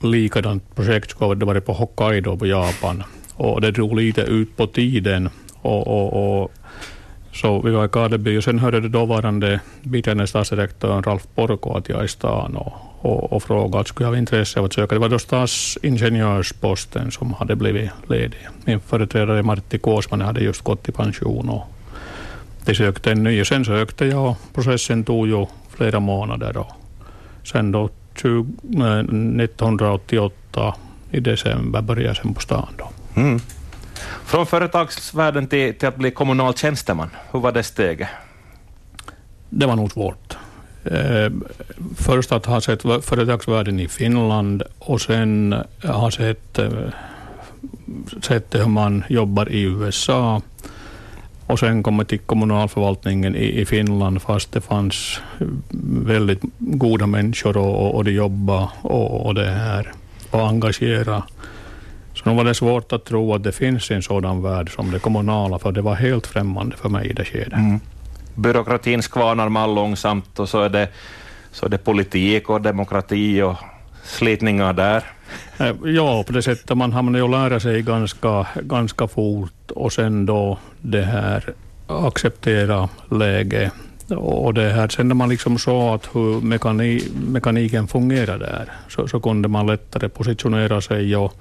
likadant 0.00 0.74
projekt 0.74 1.10
skulle 1.10 1.34
det 1.34 1.46
varit 1.46 1.66
på 1.66 1.72
Hokkaido 1.72 2.36
på 2.36 2.46
Japan. 2.46 3.02
Och 3.34 3.60
det 3.60 3.70
drog 3.70 3.96
lite 3.96 4.22
ut 4.22 4.56
på 4.56 4.66
tiden 4.66 5.28
och, 5.62 5.86
och, 5.86 6.42
och 6.42 6.52
så 7.32 7.60
vi 7.60 7.70
var 7.70 7.84
i 7.84 7.88
Karleby 7.88 8.38
och 8.38 8.44
sen 8.44 8.58
hörde 8.58 8.80
det 8.80 8.88
dåvarande 8.88 9.60
biträdande 9.82 10.26
statsdirektören 10.26 11.02
Ralf 11.02 11.26
Porko 11.34 11.76
att 11.76 11.88
jag 11.88 12.00
är 12.00 12.04
i 12.04 12.08
stan 12.08 12.56
och, 12.56 12.72
och, 13.00 13.32
och 13.32 13.42
frågade 13.42 13.84
skulle 13.84 14.06
jag 14.06 14.12
ha 14.12 14.18
intresse 14.18 14.60
av 14.60 14.66
att 14.66 14.72
söka. 14.72 14.94
Det 14.94 15.00
var 15.00 15.08
då 15.08 15.18
stadsingenjörsposten 15.18 17.10
som 17.10 17.32
hade 17.32 17.56
blivit 17.56 17.90
ledig. 18.08 18.48
Min 18.64 18.80
företrädare 18.80 19.42
Martti 19.42 19.78
Kåsman 19.78 20.20
hade 20.20 20.40
just 20.40 20.62
gått 20.62 20.88
i 20.88 20.92
pension 20.92 21.48
och 21.48 21.62
de 22.64 22.74
sökte 22.74 23.12
en 23.12 23.22
ny. 23.22 23.44
Sen 23.44 23.64
sökte 23.64 24.06
jag 24.06 24.30
och 24.30 24.36
processen 24.54 25.04
tog 25.04 25.28
ju 25.28 25.46
flera 25.76 26.00
månader 26.00 26.56
och 26.56 26.72
sen 27.44 27.72
då 27.72 27.88
20, 28.22 28.52
1988 29.42 30.74
i 31.10 31.20
december 31.20 31.82
började 31.82 32.08
jag 32.08 32.16
sen 32.16 32.34
på 32.34 32.40
stan. 32.40 32.68
Då. 32.78 32.90
Mm. 33.20 33.40
Från 34.24 34.46
företagsvärlden 34.46 35.46
till, 35.46 35.74
till 35.74 35.88
att 35.88 35.96
bli 35.96 36.10
kommunal 36.10 36.54
tjänsteman, 36.54 37.10
hur 37.32 37.40
var 37.40 37.52
det 37.52 37.62
steget? 37.62 38.08
Det 39.48 39.66
var 39.66 39.76
nog 39.76 39.92
svårt. 39.92 40.36
Eh, 40.84 41.32
först 41.96 42.32
att 42.32 42.46
ha 42.46 42.60
sett 42.60 42.82
företagsvärlden 42.82 43.80
i 43.80 43.88
Finland 43.88 44.62
och 44.78 45.00
sen 45.00 45.52
eh, 45.52 45.90
ha 45.90 46.10
sett, 46.10 46.58
eh, 46.58 46.70
sett 48.22 48.54
hur 48.54 48.66
man 48.66 49.04
jobbar 49.08 49.52
i 49.52 49.62
USA 49.62 50.42
och 51.46 51.58
sen 51.58 51.82
kommit 51.82 52.08
till 52.08 52.18
kommunalförvaltningen 52.18 53.36
i, 53.36 53.60
i 53.60 53.66
Finland 53.66 54.22
fast 54.22 54.52
det 54.52 54.60
fanns 54.60 55.20
väldigt 56.04 56.40
goda 56.58 57.06
människor 57.06 57.56
och, 57.56 57.94
och 57.94 58.04
de 58.04 58.12
jobbade 58.12 58.68
och, 58.82 59.26
och 59.26 59.34
det 59.34 59.50
här 59.50 59.92
och 60.30 60.48
engagera 60.48 61.22
så 62.22 62.30
nu 62.30 62.36
var 62.36 62.44
det 62.44 62.54
svårt 62.54 62.92
att 62.92 63.04
tro 63.04 63.34
att 63.34 63.42
det 63.42 63.52
finns 63.52 63.90
en 63.90 64.02
sådan 64.02 64.42
värld 64.42 64.74
som 64.74 64.90
det 64.90 64.98
kommunala, 64.98 65.58
för 65.58 65.72
det 65.72 65.82
var 65.82 65.94
helt 65.94 66.26
främmande 66.26 66.76
för 66.76 66.88
mig 66.88 67.06
i 67.06 67.12
det 67.12 67.24
skedet. 67.24 67.52
Mm. 67.52 67.80
Byråkratin 68.34 69.02
skvanar 69.02 69.48
man 69.48 69.74
långsamt 69.74 70.38
och 70.38 70.48
så 70.48 70.62
är, 70.62 70.68
det, 70.68 70.88
så 71.52 71.66
är 71.66 71.70
det 71.70 71.78
politik 71.78 72.50
och 72.50 72.60
demokrati 72.60 73.42
och 73.42 73.56
slitningar 74.04 74.72
där. 74.72 75.04
Eh, 75.58 75.74
ja, 75.84 76.22
på 76.26 76.32
det 76.32 76.42
sättet 76.42 76.76
man 76.76 76.92
hamnar 76.92 77.18
ju 77.18 77.28
lära 77.28 77.60
sig 77.60 77.82
ganska, 77.82 78.46
ganska 78.62 79.08
fort 79.08 79.70
och 79.70 79.92
sen 79.92 80.26
då 80.26 80.58
det 80.80 81.02
här 81.02 81.54
acceptera 81.86 82.88
läge 83.10 83.70
och 84.16 84.54
det 84.54 84.70
här, 84.70 84.88
sen 84.88 85.08
när 85.08 85.14
man 85.14 85.28
liksom 85.28 85.58
såg 85.58 85.94
att 85.94 86.08
hur 86.12 86.40
mekani, 86.40 87.02
mekaniken 87.26 87.88
fungerar 87.88 88.38
där 88.38 88.72
så, 88.88 89.08
så 89.08 89.20
kunde 89.20 89.48
man 89.48 89.66
lättare 89.66 90.08
positionera 90.08 90.80
sig 90.80 91.16
och 91.16 91.34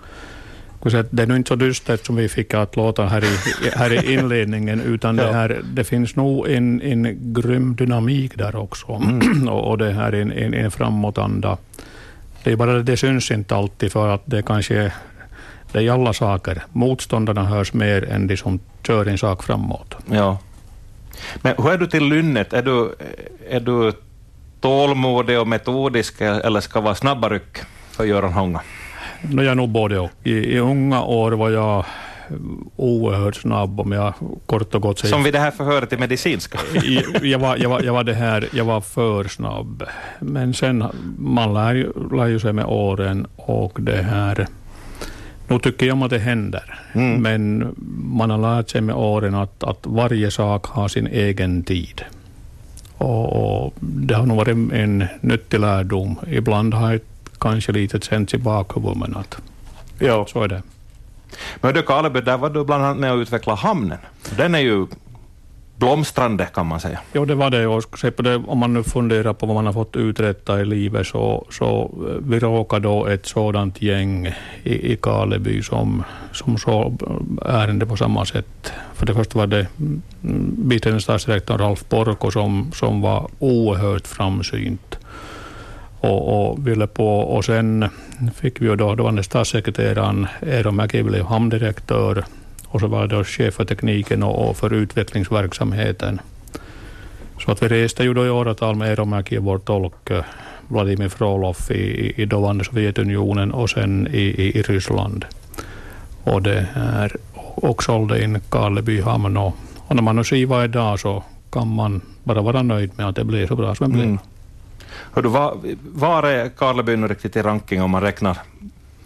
det 0.81 1.23
är 1.23 1.27
nog 1.27 1.37
inte 1.37 1.47
så 1.47 1.55
dystert 1.55 2.05
som 2.05 2.15
vi 2.15 2.29
fick 2.29 2.53
att 2.53 2.75
låta 2.75 3.05
här 3.05 3.23
i, 3.23 3.37
här 3.75 3.93
i 3.93 4.13
inledningen, 4.13 4.81
utan 4.81 5.17
ja. 5.17 5.23
det, 5.23 5.33
här, 5.33 5.61
det 5.73 5.83
finns 5.83 6.15
nog 6.15 6.49
en, 6.49 6.81
en 6.81 7.33
grym 7.33 7.75
dynamik 7.75 8.37
där 8.37 8.55
också. 8.55 8.91
Mm. 8.91 9.47
och, 9.49 9.69
och, 9.69 9.77
det 9.77 9.91
här 9.91 10.11
är 10.11 10.21
en, 10.21 10.31
en, 10.31 10.53
en 10.53 10.71
framåtanda. 10.71 11.57
Det 12.43 12.51
är 12.51 12.55
bara 12.55 12.73
det, 12.73 12.83
det 12.83 12.97
syns 12.97 13.31
inte 13.31 13.55
alltid 13.55 13.91
för 13.91 14.07
att 14.07 14.21
det 14.25 14.41
kanske 14.41 14.91
det 15.71 15.79
är 15.79 15.83
i 15.83 15.89
alla 15.89 16.13
saker. 16.13 16.63
Motståndarna 16.71 17.45
hörs 17.45 17.73
mer 17.73 18.09
än 18.09 18.27
de 18.27 18.37
som 18.37 18.59
kör 18.87 19.05
en 19.05 19.17
sak 19.17 19.43
framåt. 19.43 19.95
Ja. 20.11 20.37
Men 21.41 21.55
hur 21.57 21.71
är 21.71 21.77
du 21.77 21.87
till 21.87 22.03
lynnet? 22.03 22.53
Är 22.53 22.61
du, 22.61 22.95
är 23.49 23.59
du 23.59 23.91
tålmodig 24.61 25.39
och 25.39 25.47
metodisk 25.47 26.21
eller 26.21 26.59
ska 26.59 26.81
vara 26.81 26.95
snabba 26.95 27.29
ryck 27.29 27.57
för 27.91 28.03
Göran 28.03 28.33
Honga? 28.33 28.61
No, 29.21 29.41
jag 29.41 29.57
nog 29.57 29.69
både 29.69 29.99
och. 29.99 30.11
I, 30.23 30.31
I 30.31 30.59
unga 30.59 31.03
år 31.03 31.31
var 31.31 31.49
jag 31.49 31.85
oerhört 32.75 33.35
snabb 33.35 33.79
om 33.79 33.91
jag 33.91 34.13
kort 34.45 34.75
och 34.75 34.81
gott 34.81 34.99
säger... 34.99 35.13
Som 35.13 35.23
vid 35.23 35.33
det 35.33 35.39
här 35.39 35.51
förhöret 35.51 35.93
i 35.93 35.97
medicinska? 35.97 36.59
jag, 37.21 37.39
var, 37.39 37.57
jag, 37.57 37.69
var, 37.69 37.81
jag, 37.81 37.93
var 37.93 38.03
det 38.03 38.13
här, 38.13 38.47
jag 38.53 38.65
var 38.65 38.81
för 38.81 39.23
snabb. 39.23 39.83
Men 40.19 40.53
sen, 40.53 40.83
man 41.17 41.53
lär, 41.53 41.73
lär 42.15 42.27
ju 42.27 42.39
sig 42.39 42.53
med 42.53 42.65
åren 42.65 43.27
och 43.35 43.77
det 43.81 44.01
här... 44.01 44.47
Nu 45.47 45.59
tycker 45.59 45.85
jag 45.85 45.93
om 45.93 46.03
att 46.03 46.09
det 46.09 46.19
händer, 46.19 46.79
mm. 46.93 47.21
men 47.21 47.75
man 48.03 48.29
har 48.29 48.37
lärt 48.37 48.69
sig 48.69 48.81
med 48.81 48.95
åren 48.95 49.35
att, 49.35 49.63
att 49.63 49.79
varje 49.83 50.31
sak 50.31 50.65
har 50.65 50.87
sin 50.87 51.07
egen 51.07 51.63
tid. 51.63 52.01
Och, 52.97 53.65
och 53.65 53.73
det 53.79 54.13
har 54.13 54.25
nog 54.25 54.37
varit 54.37 54.73
en 54.73 55.05
nyttig 55.21 55.59
lärdom. 55.59 56.15
Ibland 56.27 56.73
har 56.73 56.91
jag 56.91 56.99
kanske 57.39 57.71
lite 57.71 57.99
känts 57.99 58.33
i 58.33 58.37
bakhuvudet, 58.37 58.97
men 58.97 59.17
att 59.17 59.37
ja. 59.99 60.25
så 60.29 60.43
är 60.43 60.47
det. 60.47 60.61
Men 61.61 61.73
du 61.73 61.81
Karleby, 61.81 62.21
där 62.21 62.37
var 62.37 62.49
du 62.49 62.63
bland 62.63 62.83
annat 62.83 62.97
med 62.97 63.11
och 63.11 63.17
utvecklade 63.17 63.59
hamnen. 63.59 63.97
Den 64.37 64.55
är 64.55 64.59
ju 64.59 64.87
blomstrande 65.79 66.45
kan 66.45 66.67
man 66.67 66.79
säga. 66.79 66.99
Jo, 67.13 67.25
det 67.25 67.35
var 67.35 67.49
det. 67.49 67.67
Och 67.67 68.23
det, 68.23 68.35
om 68.35 68.57
man 68.57 68.73
nu 68.73 68.83
funderar 68.83 69.33
på 69.33 69.45
vad 69.45 69.55
man 69.55 69.65
har 69.65 69.73
fått 69.73 69.95
uträtta 69.95 70.61
i 70.61 70.65
livet 70.65 71.07
så, 71.07 71.45
så 71.51 71.91
vi 72.21 72.39
råkade 72.39 72.87
då 72.87 73.05
ett 73.05 73.25
sådant 73.25 73.81
gäng 73.81 74.27
i, 74.63 74.93
i 74.93 74.97
Karleby 75.01 75.63
som, 75.63 76.03
som 76.33 76.57
såg 76.57 77.01
ärende 77.45 77.85
på 77.85 77.97
samma 77.97 78.25
sätt. 78.25 78.73
För 78.93 79.05
det 79.05 79.13
första 79.13 79.39
var 79.39 79.47
det 79.47 79.67
biträdande 80.67 81.01
statsdirektorn 81.01 81.57
Ralf 81.57 81.83
Porko 81.89 82.31
som, 82.31 82.71
som 82.73 83.01
var 83.01 83.29
oerhört 83.39 84.07
framsynt 84.07 84.99
och, 85.99 86.49
och 86.49 86.67
ville 86.67 86.87
på. 86.87 87.19
Och 87.19 87.45
sen 87.45 87.89
fick 88.35 88.61
vi 88.61 88.65
ju 88.65 88.75
då, 88.75 88.95
då 88.95 89.03
var 89.03 89.11
det 89.11 89.23
statssekreteraren 89.23 90.27
Eero 90.41 90.71
Mäki 90.71 91.03
blev 91.03 91.25
hamndirektör 91.25 92.25
och 92.67 92.79
så 92.79 92.87
var 92.87 93.07
det 93.07 93.15
då 93.15 93.23
chef 93.23 93.53
för 93.53 93.65
tekniken 93.65 94.23
och, 94.23 94.49
och 94.49 94.57
för 94.57 94.73
utvecklingsverksamheten. 94.73 96.21
Så 97.39 97.51
att 97.51 97.63
vi 97.63 97.67
reste 97.67 98.03
ju 98.03 98.13
då 98.13 98.25
i 98.25 98.29
åratal 98.29 98.75
med 98.75 98.89
Eero 98.89 99.05
Mäki 99.05 99.37
och 99.37 99.43
vår 99.43 99.57
tolk 99.57 100.09
eh, 100.09 100.23
Vladimir 100.67 101.09
Frolov 101.09 101.57
i, 101.69 102.21
i 102.21 102.25
dåvarande 102.25 102.63
Sovjetunionen 102.63 103.51
och 103.51 103.69
sen 103.69 104.07
i, 104.07 104.21
i, 104.21 104.57
i 104.59 104.61
Ryssland. 104.61 105.25
Och 106.23 106.41
det 106.41 106.67
är 106.75 107.15
och 107.61 107.83
sålde 107.83 108.23
in 108.23 108.39
Karleby 108.49 109.01
hamn 109.01 109.37
och, 109.37 109.55
och 109.77 109.95
när 109.95 110.03
man 110.03 110.15
nu 110.15 110.23
ser 110.23 110.45
vad 110.45 110.65
idag 110.65 110.99
så 110.99 111.23
kan 111.49 111.75
man 111.75 112.01
bara 112.23 112.41
vara 112.41 112.63
nöjd 112.63 112.91
med 112.95 113.07
att 113.07 113.15
det 113.15 113.23
blev 113.23 113.47
så 113.47 113.55
bra 113.55 113.75
som 113.75 113.89
det 113.89 113.93
blev. 113.93 114.05
Mm. 114.05 114.19
Hördu, 115.11 115.29
var, 115.29 115.57
var 115.81 116.23
är 116.23 116.49
Karleby 116.49 116.95
nu 116.95 117.07
riktigt 117.07 117.35
i 117.35 117.41
ranking 117.41 117.81
om 117.81 117.91
man 117.91 118.01
räknar 118.01 118.37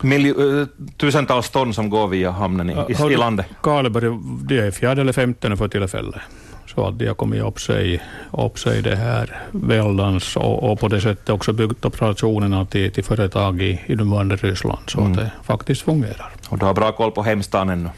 miljo, 0.02 0.66
tusentals 0.98 1.50
ton 1.50 1.74
som 1.74 1.90
går 1.90 2.08
via 2.08 2.32
hamnen 2.32 2.70
i, 2.70 2.74
i, 2.74 3.14
i 3.14 3.18
landet? 3.18 3.46
Karleby, 3.62 4.00
det 4.48 4.60
är 4.60 4.72
fjärde 4.72 5.02
eller 5.02 5.14
femte 5.14 5.58
för 5.58 5.68
tillfället. 5.68 6.22
Så 6.76 6.88
att 6.88 7.00
de 7.00 7.08
har 7.08 7.16
kommit 7.16 7.44
upp 7.44 7.60
sig, 7.60 8.02
upp 8.32 8.60
sig 8.60 8.82
det 8.82 8.96
här 8.96 9.40
väldans 9.52 10.36
och, 10.36 10.72
och, 10.72 10.80
på 10.80 10.88
det 10.88 11.02
sättet 11.02 11.30
också 11.30 11.54
byggt 11.54 11.86
operationerna 11.86 12.66
till, 12.66 12.92
till 12.92 13.04
företag 13.04 13.62
i, 13.62 13.82
i 13.86 13.96
nuvarande 13.96 14.36
Ryssland. 14.36 14.80
Så 14.88 15.00
mm. 15.00 15.12
att 15.12 15.18
det 15.18 15.32
faktiskt 15.44 15.82
fungerar. 15.82 16.32
Och 16.50 16.58
du 16.58 16.66
har 16.66 16.74
bra 16.74 16.92
koll 16.92 17.12
på 17.12 17.24
hemstaden 17.24 17.70
ännu? 17.70 17.90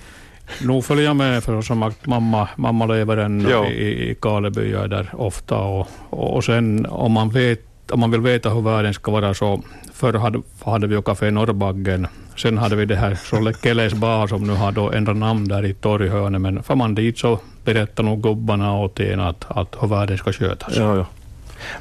Nu 0.62 0.82
följer 0.82 1.06
jag 1.06 1.16
med 1.16 1.44
för 1.44 1.62
som 1.62 1.84
att 1.84 2.06
mamma, 2.06 2.48
mamma 2.56 2.86
lever 2.86 3.18
ännu 3.18 3.68
i, 3.68 4.10
i 4.10 4.16
Karleby, 4.16 4.72
jag 4.72 4.84
är 4.84 4.88
där 4.88 5.10
ofta. 5.14 5.58
Och, 5.58 5.88
och 6.10 6.44
sen 6.44 6.86
om 6.86 7.12
man 7.12 7.30
vet 7.30 7.62
om 7.92 8.00
man 8.00 8.12
vill 8.12 8.22
veta 8.22 8.50
hur 8.50 8.62
världen 8.62 8.94
ska 8.94 9.12
vara 9.12 9.34
så 9.34 9.62
förr 9.94 10.14
hade, 10.14 10.42
hade 10.66 10.88
vi 10.88 10.96
ju 10.96 11.02
Café 11.02 11.32
Norrbaggen. 11.32 12.08
Sen 12.36 12.58
hade 12.58 12.76
vi 12.76 12.86
det 12.86 12.96
här 12.96 13.16
Solle 13.16 13.54
Keles 13.54 13.94
bar 13.94 14.28
som 14.28 14.48
nu 14.48 14.54
har 14.54 14.72
då 14.72 14.92
ändrat 14.92 15.18
namn 15.18 15.48
där 15.48 15.66
i 15.66 15.74
torghörnet. 15.74 16.42
Men 16.42 16.64
får 16.64 16.76
man 16.76 16.96
dit 16.96 17.18
så 17.18 17.40
berätta 17.64 18.04
nog 18.04 18.24
gubbarna 18.24 18.78
åt 18.78 19.00
en 19.00 19.20
att, 19.20 19.46
att 19.48 19.76
hur 19.82 19.88
världen 19.88 20.18
ska 20.18 20.34
skötas. 20.34 20.78
Ja, 20.78 20.96
ja. 20.96 21.06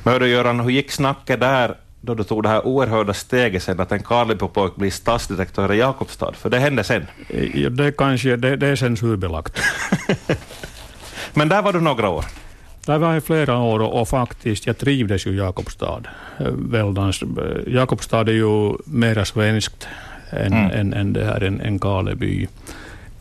Men 0.03 0.13
hördu 0.13 0.27
Göran, 0.27 0.61
hur 0.61 0.71
gick 0.71 0.91
snacket 0.91 1.41
där 1.41 1.75
då 2.05 2.15
du 2.15 2.25
tog 2.25 2.43
det 2.43 2.49
här 2.49 2.67
oerhörda 2.67 3.15
steget 3.15 3.63
sen 3.63 3.81
att 3.81 3.93
en 3.93 4.03
Karlebo-pojk 4.03 4.77
blir 4.77 4.91
stadsdirektör 4.91 5.73
i 5.73 5.79
Jakobstad? 5.79 6.33
För 6.33 6.51
det 6.51 6.59
hände 6.59 6.85
sen. 6.85 7.07
Ja, 7.55 7.71
det, 7.71 7.93
kanske, 7.93 8.37
det, 8.37 8.57
det 8.57 8.67
är 8.67 8.77
censurbelagt. 8.77 9.61
Men 11.35 11.49
där 11.49 11.63
var 11.63 11.73
du 11.73 11.81
några 11.81 12.09
år. 12.09 12.25
Där 12.87 12.99
var 12.99 13.15
jag 13.15 13.25
flera 13.25 13.59
år 13.59 13.81
och, 13.81 14.09
faktiskt, 14.09 14.67
jag 14.67 14.79
trivdes 14.79 15.27
ju 15.27 15.31
i 15.31 15.37
Jakobstad. 15.37 16.03
Eh, 16.39 16.47
Väldans, 16.53 17.23
eh, 17.23 17.75
Jakobstad 17.75 18.29
är 18.29 18.33
ju 18.33 18.73
mera 18.85 19.25
svenskt 19.25 19.89
än, 20.31 20.53
mm. 20.53 20.71
än, 20.71 20.93
än 20.93 21.13
det 21.13 21.25
här 21.25 21.43
en, 21.43 21.61
en 21.61 21.79
Kaleby. 21.79 22.49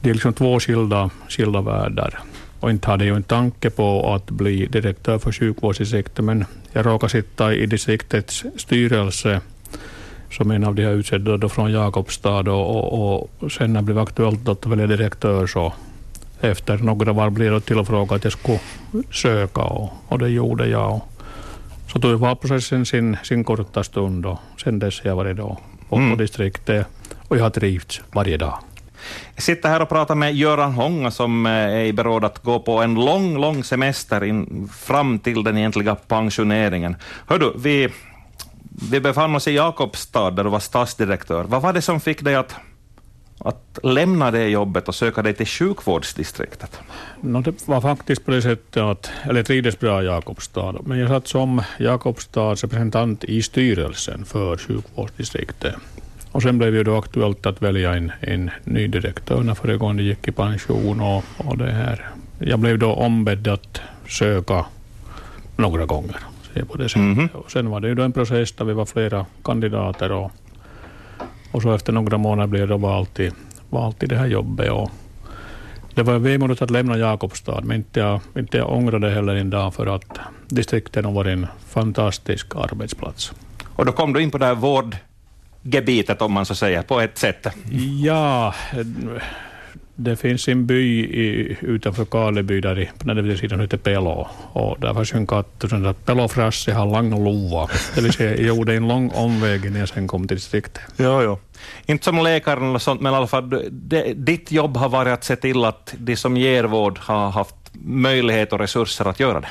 Det 0.02 0.10
är 0.10 0.14
liksom 0.14 0.34
två 0.34 0.60
skilda, 0.60 1.10
skilda 1.30 1.62
världar. 1.62 2.20
Och 2.60 2.70
inte 2.70 2.90
hade 2.90 3.06
jag 3.06 3.16
en 3.16 3.24
tanke 3.24 3.70
på 3.70 4.14
att 4.14 4.32
bli 4.32 4.66
direktör 4.66 5.20
för 5.20 5.32
sjukvårdsdistriktet, 5.32 6.26
men 6.26 6.46
jag 6.74 6.86
råkade 6.86 7.12
sitta 7.12 7.54
i 7.54 7.66
distriktets 7.66 8.44
styrelse 8.58 9.42
som 10.32 10.52
en 10.52 10.64
av 10.64 10.76
de 10.76 10.84
här 10.84 10.92
utsedda 10.92 11.38
då 11.38 11.50
från 11.50 11.72
Jakobstad 11.72 12.52
och, 12.52 12.94
och, 12.94 13.30
och 13.40 13.52
sen 13.52 13.74
när 13.74 13.82
det 13.82 13.86
blev 13.86 14.00
aktuellt 14.00 14.48
att 14.48 14.66
välja 14.66 14.88
direktör 14.88 15.48
så 15.48 15.74
efter 16.42 16.78
några 16.78 17.14
var 17.14 17.30
blev 17.30 17.52
det 17.52 17.62
tillfrågat 17.62 18.12
att 18.12 18.24
jag 18.24 18.34
skulle 18.34 18.60
söka 19.12 19.62
och, 19.62 19.94
och 20.08 20.20
det 20.20 20.30
gjorde 20.30 20.68
jag. 20.68 20.94
Och 20.94 21.92
så 21.92 22.00
tog 22.00 22.20
valprocessen 22.20 22.86
sin, 22.86 23.18
sin 23.24 23.44
korta 23.44 23.84
stund 23.84 24.26
och 24.26 24.40
sen 24.64 24.80
dess 24.80 25.02
har 25.02 25.10
jag 25.10 25.16
varit 25.16 25.38
då 25.38 25.58
på, 25.90 25.96
mm. 25.96 26.12
på 26.12 26.16
distriktet 26.16 26.88
och 27.28 27.38
jag 27.38 27.44
har 27.44 27.50
trivts 27.50 28.02
varje 28.12 28.38
dag. 28.38 28.60
Jag 29.36 29.44
sitter 29.44 29.70
här 29.70 29.82
och 29.82 29.90
pratar 29.90 30.16
med 30.16 30.36
Göran 30.36 30.74
Honga 30.74 31.12
som 31.12 31.46
eh, 31.46 31.52
är 31.52 31.86
i 31.86 31.94
beråd 31.94 32.26
att 32.26 32.44
gå 32.44 32.60
på 32.60 32.82
en 32.82 32.96
lång, 32.96 33.42
lång 33.42 33.64
semester 33.64 34.24
in, 34.24 34.70
fram 34.74 35.20
till 35.20 35.44
den 35.44 35.58
egentliga 35.58 35.96
pensioneringen. 35.96 36.96
Hör 37.28 37.40
du, 37.40 37.54
vi, 37.58 37.90
vi 38.92 39.00
befann 39.00 39.36
oss 39.36 39.48
i 39.48 39.52
Jakobstad 39.52 40.32
där 40.32 40.44
du 40.44 40.50
var 40.50 40.60
stadsdirektör. 40.60 41.44
Vad 41.44 41.62
var 41.62 41.74
det 41.74 41.82
som 41.82 42.00
fick 42.00 42.22
dig 42.22 42.36
att 42.36 42.56
att 43.44 43.80
lämna 43.84 44.32
det 44.32 44.48
jobbet 44.48 44.88
och 44.88 44.96
söka 44.96 45.22
dig 45.22 45.34
till 45.34 45.46
sjukvårdsdistriktet? 45.48 46.80
No, 47.22 47.42
det 47.42 47.68
var 47.68 47.82
faktiskt 47.82 48.26
på 48.26 48.32
det 48.32 48.42
sättet 48.42 48.84
att, 48.84 49.12
eller 49.24 49.44
trivdes 49.44 49.80
bra 49.80 50.04
i 50.04 50.06
Jakobstad, 50.06 50.76
men 50.86 51.00
jag 51.00 51.10
satt 51.10 51.28
som 51.28 51.62
Jakobstads 51.80 52.64
representant 52.64 53.24
i 53.24 53.42
styrelsen 53.42 54.26
för 54.26 54.58
sjukvårdsdistriktet. 54.58 55.76
Och 56.34 56.42
sen 56.42 56.58
blev 56.58 56.74
det 56.74 56.84
då 56.84 56.98
aktuellt 56.98 57.46
att 57.46 57.62
välja 57.62 57.94
en, 57.94 58.12
en 58.22 58.52
ny 58.64 58.88
direktör 58.88 59.44
när 59.44 59.54
föregående 59.54 60.04
gick 60.04 60.28
i 60.28 60.32
pension. 60.32 61.02
Och, 61.02 61.24
och 61.38 61.58
det 61.58 61.72
här. 61.72 62.10
Jag 62.40 62.60
blev 62.60 62.80
då 62.80 62.94
ombedd 62.94 63.48
att 63.48 63.82
söka 64.08 64.66
några 65.56 65.86
gånger. 65.86 66.18
På 66.68 66.78
det 66.78 66.90
sättet. 66.90 66.96
Mm 66.96 67.20
-hmm. 67.20 67.36
och 67.36 67.52
sen 67.52 67.70
var 67.70 67.80
det 67.80 67.88
ju 67.88 67.96
då 67.96 68.04
en 68.04 68.12
process 68.12 68.52
där 68.52 68.66
vi 68.66 68.74
var 68.74 68.86
flera 68.86 69.26
kandidater 69.44 70.12
och 70.12 70.32
och 71.54 71.62
så 71.62 71.74
efter 71.74 71.94
några 71.94 72.18
månader 72.18 72.48
blev 72.48 72.68
det 72.68 72.78
valt 72.78 73.20
i, 73.20 73.32
valt 73.70 74.04
i 74.04 74.06
det 74.06 74.18
här 74.18 74.28
jobbet. 74.28 74.72
Och 74.72 74.92
det 75.94 76.04
var 76.04 76.20
vemodigt 76.20 76.62
att 76.62 76.72
lämna 76.72 76.98
Jakobstad, 76.98 77.62
men 77.64 77.78
inte 77.78 78.00
jag, 78.00 78.20
inte 78.38 78.58
jag 78.58 78.72
ångrade 78.72 79.10
heller 79.10 79.36
en 79.36 79.50
dag 79.50 79.74
för 79.74 79.96
att 79.96 80.20
distriktet 80.48 81.06
har 81.06 81.12
varit 81.12 81.34
en 81.34 81.48
fantastisk 81.68 82.56
arbetsplats. 82.56 83.34
Och 83.76 83.86
då 83.86 83.92
kom 83.92 84.14
du 84.14 84.22
in 84.22 84.32
på 84.32 84.38
det 84.38 84.46
här 84.46 84.56
vårdgebitet, 85.64 86.22
om 86.22 86.34
man 86.34 86.46
så 86.46 86.56
säger, 86.56 86.84
på 86.84 87.00
ett 87.00 87.18
sätt? 87.18 87.48
Ja, 88.02 88.54
det 89.96 90.16
finns 90.16 90.48
en 90.48 90.66
by 90.66 91.06
i, 91.06 91.58
utanför 91.62 92.06
Karleby, 92.06 92.62
där 92.62 92.80
i, 92.80 92.90
på 92.98 93.08
den 93.08 93.38
sidan 93.38 93.60
heter 93.60 93.78
Pelo. 93.78 94.28
Och 94.54 94.80
där 94.80 94.94
fanns 94.94 95.14
en 95.14 95.28
katt 95.28 95.66
som 95.70 95.84
sa 95.84 95.94
Pelo 95.94 96.28
Frasse 96.28 96.74
har 96.74 96.86
lång 96.86 97.24
luva. 97.24 97.68
Det 97.96 98.02
vill 98.02 98.14
säga, 98.14 98.38
jag 98.38 98.48
gjorde 98.48 98.76
en 98.76 98.88
lång 98.88 99.12
omväg 99.12 99.66
innan 99.66 99.80
jag 99.80 99.90
sen 99.90 100.08
kom 100.08 100.28
till 100.28 100.38
distriktet. 100.38 100.82
Jo, 100.98 101.22
jo. 101.22 101.40
Inte 101.86 102.04
som 102.04 102.24
läkaren 102.24 102.70
eller 102.70 102.80
sånt, 102.80 103.02
men 103.02 103.14
i 103.14 103.16
alla 103.16 103.28
fall, 103.28 103.50
det, 103.72 104.14
ditt 104.14 104.52
jobb 104.52 104.78
har 104.78 104.90
varit 104.90 105.14
att 105.14 105.24
se 105.24 105.36
till 105.36 105.66
att 105.66 105.94
de 105.98 106.16
som 106.16 106.38
ger 106.38 106.64
vård 106.64 106.98
har 107.00 107.32
haft 107.32 107.56
möjlighet 107.82 108.54
och 108.54 108.60
resurser 108.60 109.06
att 109.06 109.20
göra 109.20 109.40
det. 109.40 109.50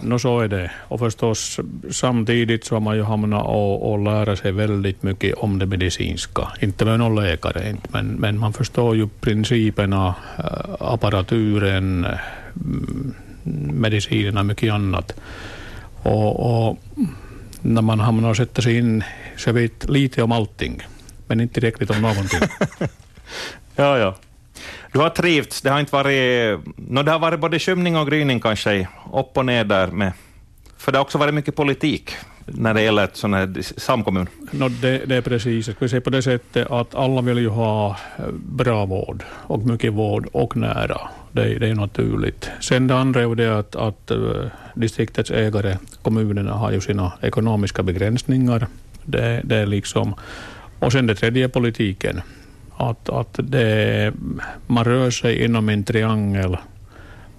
No 0.00 0.18
så 0.18 0.40
är 0.40 0.48
det. 0.48 0.70
Och 0.88 0.98
förstås 0.98 1.60
samtidigt 1.90 2.64
så 2.64 2.74
har 2.74 2.80
man 2.80 2.96
ju 2.96 3.02
hamnat 3.02 3.46
och, 3.46 3.92
och 3.92 3.98
lära 3.98 4.36
sig 4.36 4.52
väldigt 4.52 5.02
mycket 5.02 5.34
om 5.34 5.58
det 5.58 5.66
medicinska. 5.66 6.48
Inte 6.60 6.84
med 6.84 6.98
någon 6.98 7.24
läkare, 7.24 7.76
men, 7.88 8.06
men 8.06 8.38
man 8.38 8.52
förstår 8.52 8.96
ju 8.96 9.08
principerna, 9.20 10.14
äh, 10.38 10.74
apparaturen, 10.78 12.06
mm, 12.54 13.14
medicinerna 13.72 14.42
mycket 14.42 14.72
annat. 14.72 15.14
Och, 16.02 16.66
och, 16.68 16.78
när 17.60 17.82
man 17.82 18.00
hamnar 18.00 18.30
och 18.30 18.36
sätter 18.36 18.62
sig 18.62 18.78
in 18.78 19.04
så 19.36 19.52
vet 19.52 19.88
lite 19.88 20.22
om 20.22 20.32
allting, 20.32 20.82
men 21.26 21.40
inte 21.40 21.54
tillräckligt 21.54 21.90
om 21.90 22.02
någonting. 22.02 22.40
ja, 23.76 23.98
ja. 23.98 24.14
Du 24.92 24.98
har 24.98 25.10
trivts, 25.10 25.62
det 25.62 25.70
har 25.70 25.80
inte 25.80 25.92
varit... 25.92 26.60
No, 26.76 27.02
det 27.02 27.10
har 27.10 27.18
varit 27.18 27.40
både 27.40 27.58
skymning 27.58 27.96
och 27.96 28.10
gryning 28.10 28.40
kanske, 28.40 28.88
upp 29.12 29.36
och 29.36 29.46
ner 29.46 29.64
där 29.64 29.86
med... 29.86 30.12
För 30.76 30.92
det 30.92 30.98
har 30.98 31.04
också 31.04 31.18
varit 31.18 31.34
mycket 31.34 31.56
politik 31.56 32.10
när 32.46 32.74
det 32.74 32.82
gäller 32.82 33.04
ett 33.04 33.16
sån 33.16 33.34
här 33.34 33.54
samkommun. 33.76 34.26
No, 34.50 34.68
det, 34.68 35.06
det 35.06 35.16
är 35.16 35.20
precis. 35.20 35.68
Jag 35.80 35.90
säga 35.90 36.00
på 36.00 36.10
det 36.10 36.22
sättet 36.22 36.70
att 36.70 36.94
alla 36.94 37.20
vill 37.20 37.38
ju 37.38 37.48
ha 37.48 37.96
eh, 38.18 38.24
bra 38.32 38.86
vård 38.86 39.22
och 39.30 39.66
mycket 39.66 39.92
vård 39.92 40.28
och 40.32 40.56
nära. 40.56 41.00
Det, 41.32 41.58
det 41.58 41.68
är 41.68 41.74
naturligt. 41.74 42.50
Sen 42.60 42.86
det 42.86 42.96
andra 42.96 43.22
är 43.22 43.34
det 43.34 43.58
att, 43.58 43.76
att 43.76 44.10
eh, 44.10 44.18
distriktets 44.74 45.30
ägare, 45.30 45.76
kommunerna, 46.02 46.52
har 46.52 46.72
ju 46.72 46.80
sina 46.80 47.12
ekonomiska 47.22 47.82
begränsningar. 47.82 48.66
Det, 49.04 49.40
det 49.44 49.56
är 49.56 49.66
liksom... 49.66 50.14
Och 50.78 50.92
sen 50.92 51.06
det 51.06 51.14
tredje 51.14 51.44
är 51.44 51.48
politiken 51.48 52.20
att, 52.76 53.08
att 53.08 53.38
det, 53.42 54.12
man 54.66 54.84
rör 54.84 55.10
sig 55.10 55.44
inom 55.44 55.68
en 55.68 55.84
triangel 55.84 56.56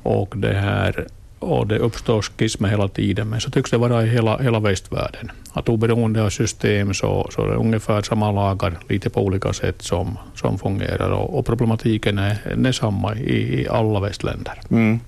och 0.03 0.33
det, 0.37 0.53
här, 0.53 1.07
och 1.39 1.67
det 1.67 1.79
uppstår 1.79 2.21
skismer 2.21 2.69
hela 2.69 2.87
tiden, 2.87 3.29
men 3.29 3.41
så 3.41 3.51
tycks 3.51 3.71
det 3.71 3.77
vara 3.77 4.03
i 4.03 4.09
hela, 4.09 4.37
hela 4.37 4.59
västvärlden. 4.59 5.31
Att 5.53 5.69
oberoende 5.69 6.23
av 6.23 6.29
system 6.29 6.93
så, 6.93 7.27
så 7.31 7.43
är 7.43 7.47
det 7.47 7.55
ungefär 7.55 8.01
samma 8.01 8.31
lagar, 8.31 8.77
lite 8.89 9.09
på 9.09 9.21
olika 9.21 9.53
sätt, 9.53 9.81
som, 9.81 10.17
som 10.35 10.59
fungerar. 10.59 11.09
Och, 11.09 11.39
och 11.39 11.45
problematiken 11.45 12.17
är, 12.17 12.67
är 12.67 12.71
samma 12.71 13.15
i, 13.15 13.61
i 13.61 13.67
alla 13.67 13.99
västländer. 13.99 14.53
Mm. 14.69 14.99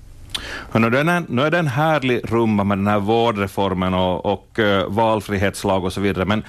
Nu 0.73 0.87
är, 0.87 1.51
det 1.51 1.57
en, 1.57 1.67
härlig 1.67 2.21
rumma 2.23 2.63
med 2.63 2.77
den 2.77 2.87
här 2.87 2.99
vårdreformen 2.99 3.93
och, 3.93 4.25
och 4.25 4.59
eh, 4.59 4.87
valfrihetslag 4.87 5.85
och 5.85 5.93
så 5.93 6.01
vidare, 6.01 6.25
men 6.25 6.43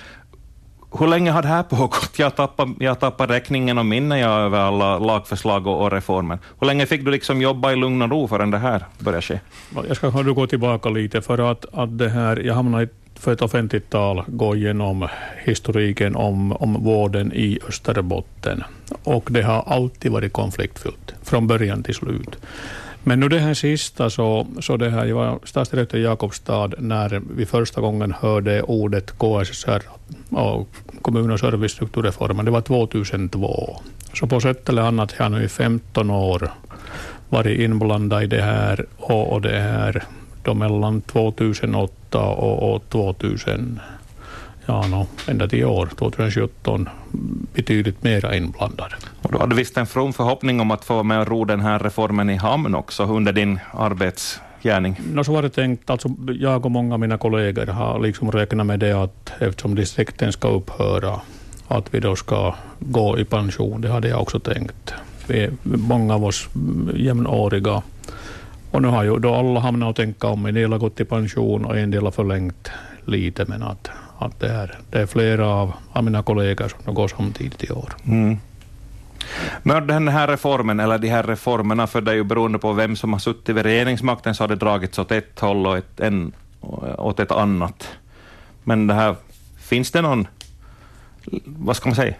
hur 0.98 1.06
länge 1.06 1.30
har 1.30 1.42
det 1.42 1.48
här 1.48 1.62
pågått? 1.62 2.18
Jag 2.18 2.36
tappar, 2.36 2.74
jag 2.78 3.00
tappar 3.00 3.26
räkningen 3.26 3.78
och 3.78 3.86
minnet 3.86 4.20
jag 4.20 4.40
över 4.40 4.58
alla 4.58 4.98
lagförslag 4.98 5.66
och, 5.66 5.82
och 5.82 5.92
reformer. 5.92 6.38
Hur 6.60 6.66
länge 6.66 6.86
fick 6.86 7.04
du 7.04 7.10
liksom 7.10 7.42
jobba 7.42 7.72
i 7.72 7.76
lugn 7.76 8.02
och 8.02 8.10
ro 8.10 8.28
förrän 8.28 8.50
det 8.50 8.58
här 8.58 8.84
började 8.98 9.22
ske? 9.22 9.40
Jag 9.88 9.96
ska 9.96 10.10
gå 10.10 10.46
tillbaka 10.46 10.88
lite 10.88 11.22
för 11.22 11.50
att, 11.50 11.64
att 11.72 11.98
det 11.98 12.08
här, 12.08 12.36
jag 12.36 12.54
hamnade 12.54 12.88
för 13.14 13.32
ett 13.32 13.42
offentligt 13.42 13.90
tal 13.90 14.22
gå 14.26 14.56
igenom 14.56 15.08
historiken 15.44 16.16
om, 16.16 16.52
om 16.52 16.84
vården 16.84 17.32
i 17.32 17.58
Österbotten. 17.68 18.64
Och 19.02 19.28
det 19.30 19.42
har 19.42 19.62
alltid 19.66 20.12
varit 20.12 20.32
konfliktfyllt, 20.32 21.14
från 21.22 21.46
början 21.46 21.82
till 21.82 21.94
slut. 21.94 22.38
Men 23.02 23.20
nu 23.20 23.28
det 23.28 23.38
här 23.38 23.54
sista, 23.54 24.10
så, 24.10 24.46
så 24.60 24.76
det 24.76 24.90
här, 24.90 25.06
jag 25.06 25.16
var 25.16 25.38
stadsdirektör 25.44 25.98
i 25.98 26.02
Jakobstad 26.02 26.70
när 26.78 27.22
vi 27.36 27.46
första 27.46 27.80
gången 27.80 28.14
hörde 28.20 28.62
ordet 28.62 29.18
KSR 29.18 29.82
och 30.30 30.68
kommun 31.02 31.30
och 31.30 31.40
servicestrukturreformen. 31.40 32.44
Det 32.44 32.50
var 32.50 32.60
2002. 32.60 33.80
Så 34.14 34.26
på 34.26 34.40
sätt 34.40 34.68
eller 34.68 34.82
annat 34.82 35.12
har 35.12 35.24
jag 35.24 35.32
nu 35.32 35.44
i 35.44 35.48
15 35.48 36.10
år 36.10 36.50
varit 37.28 37.58
inblandad 37.58 38.22
i 38.22 38.26
det 38.26 38.42
här 38.42 38.86
och, 38.96 39.32
och 39.32 39.40
det 39.40 39.60
här 39.60 40.04
då 40.42 40.54
mellan 40.54 41.00
2008 41.00 42.20
och, 42.20 42.74
och 42.74 42.88
2000 42.88 43.80
ja, 44.70 44.86
no, 44.86 45.06
ända 45.26 45.48
till 45.48 45.64
år, 45.64 45.88
2017, 45.98 46.88
betydligt 47.54 48.02
mera 48.02 48.36
inblandad. 48.36 48.94
Och 49.22 49.32
du 49.32 49.38
hade 49.38 49.54
visst 49.54 49.76
en 49.76 49.86
from 49.86 50.12
förhoppning 50.12 50.60
om 50.60 50.70
att 50.70 50.84
få 50.84 51.02
med 51.02 51.20
och 51.20 51.28
ro 51.28 51.44
den 51.44 51.60
här 51.60 51.78
reformen 51.78 52.30
i 52.30 52.36
hamn 52.36 52.74
också 52.74 53.04
under 53.04 53.32
din 53.32 53.58
arbetsgärning? 53.72 55.00
No, 55.12 55.24
så 55.24 55.32
var 55.32 55.42
det 55.42 55.50
tänkt, 55.50 55.90
alltså 55.90 56.08
jag 56.38 56.64
och 56.66 56.70
många 56.70 56.94
av 56.94 57.00
mina 57.00 57.18
kollegor 57.18 57.66
har 57.66 58.00
liksom 58.00 58.32
räknat 58.32 58.66
med 58.66 58.80
det 58.80 58.92
att 58.92 59.32
eftersom 59.38 59.74
distrikten 59.74 60.32
ska 60.32 60.48
upphöra, 60.48 61.20
att 61.68 61.94
vi 61.94 62.00
då 62.00 62.16
ska 62.16 62.54
gå 62.78 63.18
i 63.18 63.24
pension. 63.24 63.80
Det 63.80 63.88
hade 63.88 64.08
jag 64.08 64.22
också 64.22 64.40
tänkt. 64.40 64.94
Vi 65.26 65.44
är 65.44 65.52
många 65.62 66.14
av 66.14 66.24
oss 66.24 66.48
jämnåriga. 66.94 67.82
Och 68.70 68.82
nu 68.82 68.88
har 68.88 69.04
ju 69.04 69.18
då 69.18 69.34
alla 69.34 69.60
hamnat 69.60 69.88
och 69.90 69.96
tänka 69.96 70.26
om. 70.28 70.46
En 70.46 70.54
del 70.54 70.72
har 70.72 70.78
gått 70.78 71.00
i 71.00 71.04
pension 71.04 71.64
och 71.64 71.78
en 71.78 71.90
del 71.90 72.04
har 72.04 72.10
förlängt 72.10 72.70
lite, 73.04 73.44
men 73.48 73.62
att 73.62 73.90
att 74.20 74.40
det, 74.40 74.48
är, 74.48 74.78
det 74.90 75.00
är 75.00 75.06
flera 75.06 75.46
av, 75.48 75.72
av 75.92 76.04
mina 76.04 76.22
kollegor 76.22 76.72
som 76.84 76.94
går 76.94 77.08
samtidigt 77.08 77.64
i 77.64 77.70
år. 77.70 77.92
Mm. 78.06 78.38
Men 79.62 79.86
den 79.86 80.08
här 80.08 80.28
reformen, 80.28 80.80
eller 80.80 80.98
de 80.98 81.08
här 81.08 81.22
reformerna, 81.22 81.86
för 81.86 82.00
det 82.00 82.10
är 82.10 82.14
ju 82.14 82.24
beroende 82.24 82.58
på 82.58 82.72
vem 82.72 82.96
som 82.96 83.12
har 83.12 83.20
suttit 83.20 83.56
vid 83.56 83.62
regeringsmakten, 83.62 84.34
så 84.34 84.42
har 84.42 84.48
det 84.48 84.56
dragits 84.56 84.98
åt 84.98 85.12
ett 85.12 85.40
håll 85.40 85.66
och 85.66 85.78
ett, 85.78 86.00
en, 86.00 86.32
åt 86.98 87.20
ett 87.20 87.30
annat. 87.30 87.88
Men 88.64 88.86
det 88.86 88.94
här, 88.94 89.16
finns 89.58 89.90
det 89.90 90.02
någon, 90.02 90.26
vad 91.44 91.76
ska 91.76 91.88
man 91.88 91.96
säga, 91.96 92.14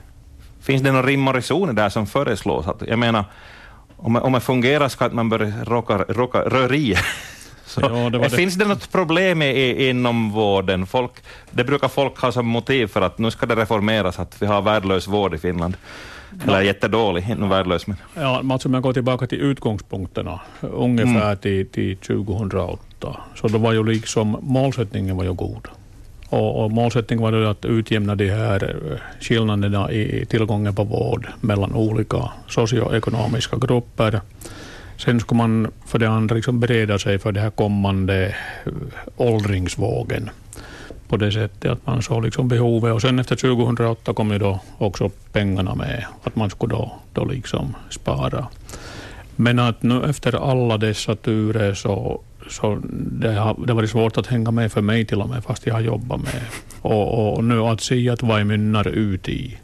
finns 0.60 0.82
det 0.82 0.92
någon 0.92 1.06
rim 1.06 1.28
och 1.28 1.34
reson 1.34 1.74
där 1.74 1.88
som 1.88 2.06
föreslås? 2.06 2.66
Att, 2.66 2.82
jag 2.88 2.98
menar, 2.98 3.24
om, 3.96 4.16
om 4.16 4.32
det 4.32 4.40
fungerar 4.40 4.88
ska 4.88 5.04
att 5.04 5.12
man 5.12 5.28
börja 5.28 5.64
råka, 5.64 6.04
råka, 6.08 6.38
röra 6.38 6.74
i. 6.74 6.96
Så, 7.70 7.80
ja, 7.80 8.10
det. 8.10 8.30
Finns 8.30 8.54
det 8.54 8.64
något 8.64 8.92
problem 8.92 9.42
i, 9.42 9.88
inom 9.88 10.30
vården? 10.30 10.86
Folk, 10.86 11.12
det 11.50 11.64
brukar 11.64 11.88
folk 11.88 12.18
ha 12.18 12.32
som 12.32 12.46
motiv 12.46 12.86
för 12.86 13.00
att 13.00 13.18
nu 13.18 13.30
ska 13.30 13.46
det 13.46 13.54
reformeras, 13.54 14.18
att 14.18 14.42
vi 14.42 14.46
har 14.46 14.62
värdelös 14.62 15.08
vård 15.08 15.34
i 15.34 15.38
Finland. 15.38 15.76
Eller 16.44 16.60
ja. 16.60 16.62
jättedålig, 16.62 17.30
inte 17.30 17.44
värdelös. 17.44 17.86
Men. 17.86 17.96
Ja, 18.14 18.42
alltså 18.50 18.68
om 18.68 18.74
jag 18.74 18.82
går 18.82 18.92
tillbaka 18.92 19.26
till 19.26 19.40
utgångspunkterna, 19.40 20.40
ungefär 20.60 21.26
mm. 21.26 21.36
till, 21.36 21.66
till 21.66 21.96
2008, 21.96 23.16
så 23.34 23.48
då 23.48 23.58
var 23.58 23.72
ju 23.72 23.84
liksom 23.84 24.36
målsättningen 24.40 25.16
var 25.16 25.24
ju 25.24 25.32
god. 25.32 25.68
Och, 26.28 26.64
och 26.64 26.70
målsättningen 26.70 27.22
var 27.22 27.32
att 27.32 27.64
utjämna 27.64 28.14
de 28.14 28.30
här 28.30 28.64
eh, 28.64 28.98
skillnaderna 29.20 29.92
i 29.92 30.26
tillgången 30.26 30.74
på 30.74 30.84
vård 30.84 31.28
mellan 31.40 31.74
olika 31.74 32.30
socioekonomiska 32.48 33.56
grupper. 33.56 34.20
Sen 35.04 35.20
skulle 35.20 35.38
man 35.38 35.70
för 35.86 35.98
det 35.98 36.08
andra 36.08 36.36
liksom 36.36 36.60
bereda 36.60 36.98
sig 36.98 37.18
för 37.18 37.32
den 37.32 37.42
här 37.42 37.50
kommande 37.50 38.36
eh, 38.66 38.72
åldringsvågen 39.16 40.30
på 41.08 41.16
det 41.16 41.32
sättet 41.32 41.70
att 41.70 41.86
man 41.86 42.02
såg 42.02 42.24
liksom 42.24 42.48
behovet. 42.48 42.94
Och 42.94 43.02
sen 43.02 43.18
efter 43.18 43.36
2008 43.36 44.14
kom 44.14 44.30
ju 44.30 44.38
då 44.38 44.60
också 44.78 45.10
pengarna 45.32 45.74
med, 45.74 46.04
att 46.22 46.36
man 46.36 46.50
skulle 46.50 46.74
då, 46.74 46.92
då 47.12 47.24
liksom 47.24 47.76
spara. 47.90 48.46
Men 49.36 49.58
att 49.58 49.82
nu 49.82 50.04
efter 50.04 50.50
alla 50.50 50.78
dessa 50.78 51.16
turer 51.16 51.74
så, 51.74 52.20
så 52.50 52.80
det 52.92 53.32
har 53.32 53.66
det 53.66 53.72
varit 53.72 53.90
svårt 53.90 54.16
att 54.16 54.26
hänga 54.26 54.50
med 54.50 54.72
för 54.72 54.80
mig 54.80 55.04
till 55.04 55.20
och 55.20 55.28
med, 55.28 55.44
fast 55.44 55.66
jag 55.66 55.74
har 55.74 55.80
jobbat 55.80 56.20
med. 56.20 56.42
Och, 56.80 57.34
och 57.34 57.44
nu 57.44 57.60
att 57.60 57.80
se 57.80 58.10
att 58.10 58.22
vad 58.22 58.46
mynnar 58.46 58.88
ut 58.88 59.28
i. 59.28 59.58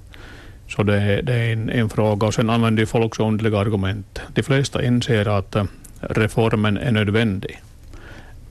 Så 0.69 0.83
det, 0.83 1.23
det 1.23 1.35
är 1.35 1.53
en, 1.53 1.71
en, 1.71 1.89
fråga. 1.89 2.27
Och 2.27 2.35
sen 2.35 2.51
använder 2.51 2.87
folk 2.87 3.15
så 3.15 3.29
underliga 3.29 3.59
argument. 3.59 4.21
De 4.35 4.43
flesta 4.43 4.85
inser 4.85 5.29
att 5.29 5.57
reformen 6.01 6.77
är 6.77 6.93
nödvändig. 6.93 7.63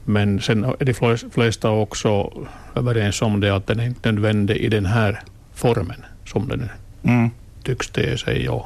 Men 0.06 0.42
sen 0.42 0.64
är 0.64 0.86
de 0.86 1.30
flesta 1.32 1.70
också 1.70 2.32
överens 2.76 3.22
om 3.22 3.40
det 3.40 3.56
att 3.56 3.68
den 3.68 3.80
är 3.80 3.86
inte 3.86 4.12
nödvändig 4.12 4.58
i 4.58 4.70
den 4.70 4.86
här 4.86 5.22
formen 5.54 6.06
som 6.26 6.48
den 6.48 6.70
mm. 7.04 7.30
tycks 7.64 7.90
te 7.90 8.18
sig. 8.18 8.50
Och 8.50 8.66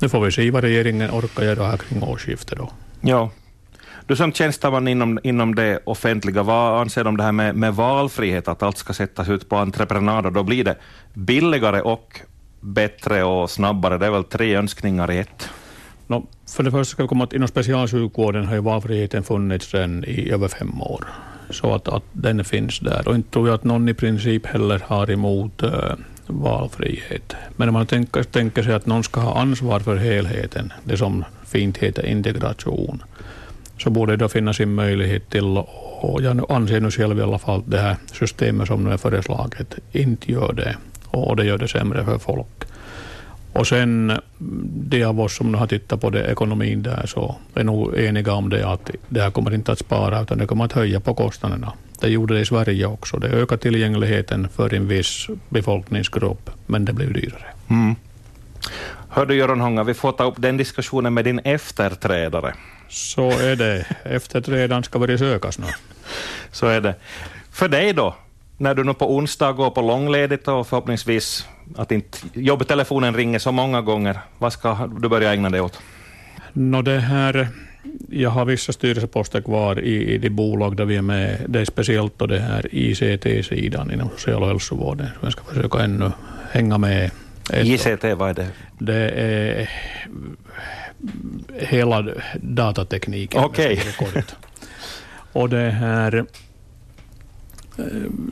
nu 0.00 0.08
får 0.08 0.20
vi 0.20 0.32
se 0.32 0.50
vad 0.50 0.64
regeringen 0.64 1.10
orkar 1.10 1.44
göra 1.44 1.66
här 1.66 1.76
kring 1.76 2.02
årsskiftet. 2.02 2.58
Då. 2.58 2.70
Ja. 3.00 3.30
Du 4.06 4.16
som 4.16 4.32
tjänsteman 4.32 4.88
inom, 4.88 5.18
inom 5.22 5.54
det 5.54 5.78
offentliga, 5.84 6.42
vad 6.42 6.80
anser 6.80 7.04
du 7.04 7.08
om 7.08 7.16
det 7.16 7.22
här 7.22 7.32
med, 7.32 7.54
med 7.54 7.74
valfrihet, 7.74 8.48
att 8.48 8.62
allt 8.62 8.78
ska 8.78 8.92
sättas 8.92 9.28
ut 9.28 9.48
på 9.48 9.56
entreprenad? 9.56 10.32
Då 10.32 10.42
blir 10.42 10.64
det 10.64 10.76
billigare 11.14 11.80
och 11.80 12.20
bättre 12.66 13.24
och 13.24 13.50
snabbare. 13.50 13.98
Det 13.98 14.06
är 14.06 14.10
väl 14.10 14.24
tre 14.24 14.54
önskningar 14.54 15.10
i 15.10 15.18
ett. 15.18 15.48
No, 16.06 16.26
för 16.48 16.62
det 16.62 16.70
första 16.70 16.90
ska 16.90 17.02
vi 17.02 17.08
komma 17.08 17.24
att 17.24 17.32
inom 17.32 17.48
specialsjukvården 17.48 18.46
har 18.46 18.54
ju 18.54 18.60
valfriheten 18.60 19.22
funnits 19.22 19.70
sedan 19.70 20.04
i 20.04 20.30
över 20.30 20.48
fem 20.48 20.82
år. 20.82 21.04
Så 21.50 21.74
att, 21.74 21.88
att 21.88 22.02
den 22.12 22.44
finns 22.44 22.80
där. 22.80 23.08
Och 23.08 23.14
inte 23.14 23.30
tror 23.30 23.48
jag 23.48 23.54
att 23.54 23.64
någon 23.64 23.88
i 23.88 23.94
princip 23.94 24.46
heller 24.46 24.82
har 24.86 25.10
emot 25.10 25.62
äh, 25.62 25.70
valfrihet. 26.26 27.34
Men 27.56 27.68
om 27.68 27.72
man 27.72 27.86
tänker, 27.86 28.22
tänker 28.22 28.62
sig 28.62 28.74
att 28.74 28.86
någon 28.86 29.04
ska 29.04 29.20
ha 29.20 29.40
ansvar 29.40 29.80
för 29.80 29.96
helheten, 29.96 30.72
det 30.84 30.96
som 30.96 31.24
fint 31.44 31.78
heter 31.78 32.06
integration, 32.06 33.02
så 33.78 33.90
borde 33.90 34.16
det 34.16 34.28
finnas 34.28 34.60
en 34.60 34.74
möjlighet 34.74 35.30
till, 35.30 35.58
och 36.00 36.22
jag 36.22 36.52
anser 36.52 36.80
nu 36.80 36.90
själv 36.90 37.18
i 37.18 37.22
alla 37.22 37.38
fall 37.38 37.62
det 37.66 37.78
här 37.78 37.96
systemet 38.12 38.68
som 38.68 38.84
nu 38.84 38.92
är 38.92 38.96
föreslaget 38.96 39.78
inte 39.92 40.32
gör 40.32 40.52
det. 40.52 40.76
Och 41.22 41.36
det 41.36 41.44
gör 41.44 41.58
det 41.58 41.68
sämre 41.68 42.04
för 42.04 42.18
folk. 42.18 42.64
Och 43.52 43.66
sen 43.66 44.20
de 44.88 45.04
av 45.04 45.20
oss 45.20 45.36
som 45.36 45.54
har 45.54 45.66
tittat 45.66 46.00
på 46.00 46.10
det, 46.10 46.24
ekonomin 46.26 46.82
där, 46.82 47.06
så 47.06 47.36
är 47.54 47.64
nog 47.64 47.98
eniga 47.98 48.32
om 48.32 48.50
det 48.50 48.68
att 48.68 48.90
det 49.08 49.20
här 49.20 49.30
kommer 49.30 49.54
inte 49.54 49.72
att 49.72 49.78
spara, 49.78 50.22
utan 50.22 50.38
det 50.38 50.46
kommer 50.46 50.64
att 50.64 50.72
höja 50.72 51.00
på 51.00 51.14
kostnaderna. 51.14 51.72
Det 52.00 52.08
gjorde 52.08 52.34
det 52.34 52.40
i 52.40 52.44
Sverige 52.44 52.86
också. 52.86 53.16
Det 53.16 53.28
ökar 53.28 53.56
tillgängligheten 53.56 54.48
för 54.48 54.74
en 54.74 54.88
viss 54.88 55.26
befolkningsgrupp, 55.48 56.50
men 56.66 56.84
det 56.84 56.92
blir 56.92 57.10
dyrare. 57.10 57.46
Mm. 57.68 57.94
Hör 59.08 59.26
du 59.26 59.34
Göran 59.34 59.60
Hånga, 59.60 59.84
vi 59.84 59.94
får 59.94 60.12
ta 60.12 60.24
upp 60.24 60.34
den 60.38 60.56
diskussionen 60.56 61.14
med 61.14 61.24
din 61.24 61.38
efterträdare. 61.38 62.54
Så 62.88 63.30
är 63.30 63.56
det. 63.56 63.86
Efterträdaren 64.04 64.82
ska 64.82 64.98
börja 64.98 65.18
sökas 65.18 65.58
nu. 65.58 65.66
Så 66.52 66.66
är 66.66 66.80
det. 66.80 66.94
För 67.50 67.68
dig 67.68 67.92
då, 67.92 68.14
när 68.58 68.74
du 68.74 68.84
nu 68.84 68.94
på 68.94 69.16
onsdag 69.16 69.52
går 69.52 69.70
på 69.70 69.82
långledigt 69.82 70.48
och 70.48 70.66
förhoppningsvis 70.66 71.48
att 71.76 71.92
inte 71.92 72.18
jobbtelefonen 72.32 73.14
ringer 73.14 73.38
så 73.38 73.52
många 73.52 73.82
gånger, 73.82 74.18
vad 74.38 74.52
ska 74.52 74.90
du 75.00 75.08
börja 75.08 75.32
ägna 75.32 75.50
dig 75.50 75.60
åt? 75.60 75.80
No, 76.52 76.82
det 76.82 76.98
här, 76.98 77.48
jag 78.10 78.30
har 78.30 78.44
vissa 78.44 78.72
styrelseposter 78.72 79.40
kvar 79.40 79.80
i, 79.80 80.14
i 80.14 80.18
de 80.18 80.30
bolag 80.30 80.76
där 80.76 80.84
vi 80.84 80.96
är 80.96 81.02
med. 81.02 81.36
Det 81.48 81.60
är 81.60 81.64
speciellt 81.64 82.18
då 82.18 82.26
det 82.26 82.40
här 82.40 82.68
ICT-sidan 82.72 83.92
inom 83.92 84.08
social 84.08 84.42
och 84.42 84.48
hälsovården. 84.48 85.08
Jag 85.22 85.32
ska 85.32 85.44
försöka 85.44 85.78
ännu 85.78 86.12
hänga 86.50 86.78
med. 86.78 87.10
ICT, 87.52 88.04
vad 88.16 88.30
är 88.30 88.34
det? 88.34 88.48
Det 88.78 89.10
är 89.10 89.70
hela 91.58 92.08
datatekniken. 92.40 93.44
Okej. 93.44 93.82
Okay. 93.98 94.22
Och 95.32 95.48
det 95.48 95.70
här 95.70 96.26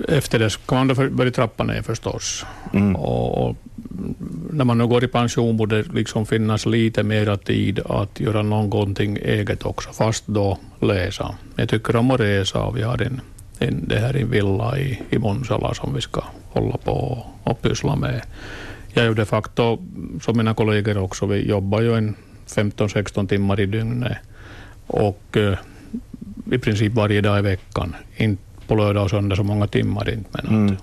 efter 0.09 0.39
det 0.39 0.67
kan 0.67 0.87
man 0.87 1.17
börja 1.17 1.31
trappa 1.31 1.65
ner 1.65 1.83
förstås. 1.83 2.47
Mm. 2.73 2.97
Och, 2.97 3.49
och, 3.49 3.57
när 4.51 4.65
man 4.65 4.79
nu 4.79 4.87
går 4.87 5.05
i 5.05 5.09
pension 5.09 5.57
borde 5.57 5.83
det 5.83 5.93
liksom 5.93 6.27
finnas 6.27 6.67
lite 6.67 7.03
mera 7.03 7.37
tid 7.37 7.81
att 7.87 8.21
göra 8.21 8.43
någonting 8.43 9.17
eget 9.17 9.65
också, 9.65 9.93
fast 9.93 10.27
då 10.27 10.59
läsa. 10.81 11.35
Jag 11.57 11.69
tycker 11.69 11.97
om 11.97 12.11
att 12.11 12.21
resa 12.21 12.65
och 12.65 12.77
vi 12.77 12.83
har 12.83 13.03
en, 13.03 13.21
en, 13.59 13.89
det 13.89 13.99
här 13.99 14.17
en 14.17 14.31
villa 14.31 14.79
i, 14.79 15.03
i 15.11 15.19
Monsala 15.19 15.75
som 15.75 15.95
vi 15.95 16.01
ska 16.01 16.23
hålla 16.49 16.77
på 16.77 17.27
och 17.43 17.63
pyssla 17.63 17.97
med. 17.97 18.23
Jag 18.93 19.05
är 19.05 19.09
ju 19.09 19.15
de 19.15 19.27
facto, 19.27 19.79
som 20.23 20.37
mina 20.37 20.55
kollegor 20.55 20.99
också, 20.99 21.27
vi 21.27 21.49
jobbar 21.49 21.81
ju 21.81 21.95
en 21.95 22.15
15-16 22.47 23.29
timmar 23.29 23.61
i 23.61 23.67
dygnet 23.67 24.19
och 24.87 25.37
eh, 25.37 25.59
i 26.53 26.59
princip 26.59 26.93
varje 26.93 27.21
dag 27.21 27.39
i 27.39 27.43
veckan. 27.43 27.95
Inte 28.17 28.43
på 28.67 28.75
lördag 28.75 29.05
och 29.05 29.11
söndag 29.11 29.37
så 29.37 29.43
många 29.43 29.67
timmar 29.67 30.11
inte, 30.11 30.31
men 30.33 30.47
mm. 30.47 30.77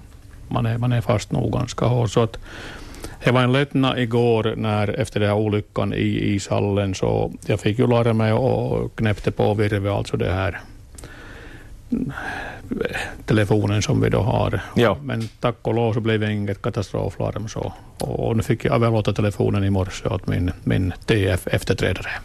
man, 0.48 0.66
är, 0.66 0.78
man 0.78 0.92
är 0.92 1.02
fast 1.02 1.32
nog 1.32 1.54
ganska 1.54 1.86
hårt. 1.86 2.12
Så 2.12 2.24
att, 2.24 2.38
det 3.24 3.32
var 3.32 3.42
en 3.42 3.52
lättnad 3.52 4.00
igår 4.00 4.54
när, 4.58 5.00
efter 5.00 5.20
den 5.20 5.30
här 5.30 5.38
olyckan 5.38 5.94
i 5.94 6.34
ishallen, 6.36 6.96
så 6.96 7.32
jag 7.46 7.60
fick 7.60 7.80
ju 7.80 7.88
lära 7.88 8.14
mig 8.14 8.34
och 8.34 8.96
knäppte 8.96 9.32
på 9.32 9.54
virve, 9.54 9.92
alltså 9.92 10.18
det 10.18 10.32
här 10.32 10.60
telefonen 13.26 13.82
som 13.82 14.02
vi 14.02 14.10
då 14.10 14.20
har. 14.20 14.62
Ja. 14.76 14.98
Men 15.04 15.30
tack 15.40 15.56
och 15.62 15.74
lov 15.74 15.94
så 15.94 16.00
blev 16.00 16.20
det 16.20 16.32
inget 16.32 16.62
katastroflarm. 16.62 17.48
Så. 17.48 17.74
Och 17.98 18.38
nu 18.38 18.44
fick 18.44 18.66
jag 18.66 18.76
överlåta 18.76 19.14
telefonen 19.14 19.64
i 19.64 19.70
morse 19.70 20.08
åt 20.08 20.28
min, 20.28 20.52
min 20.64 20.94
TF-efterträdare. 21.06 22.22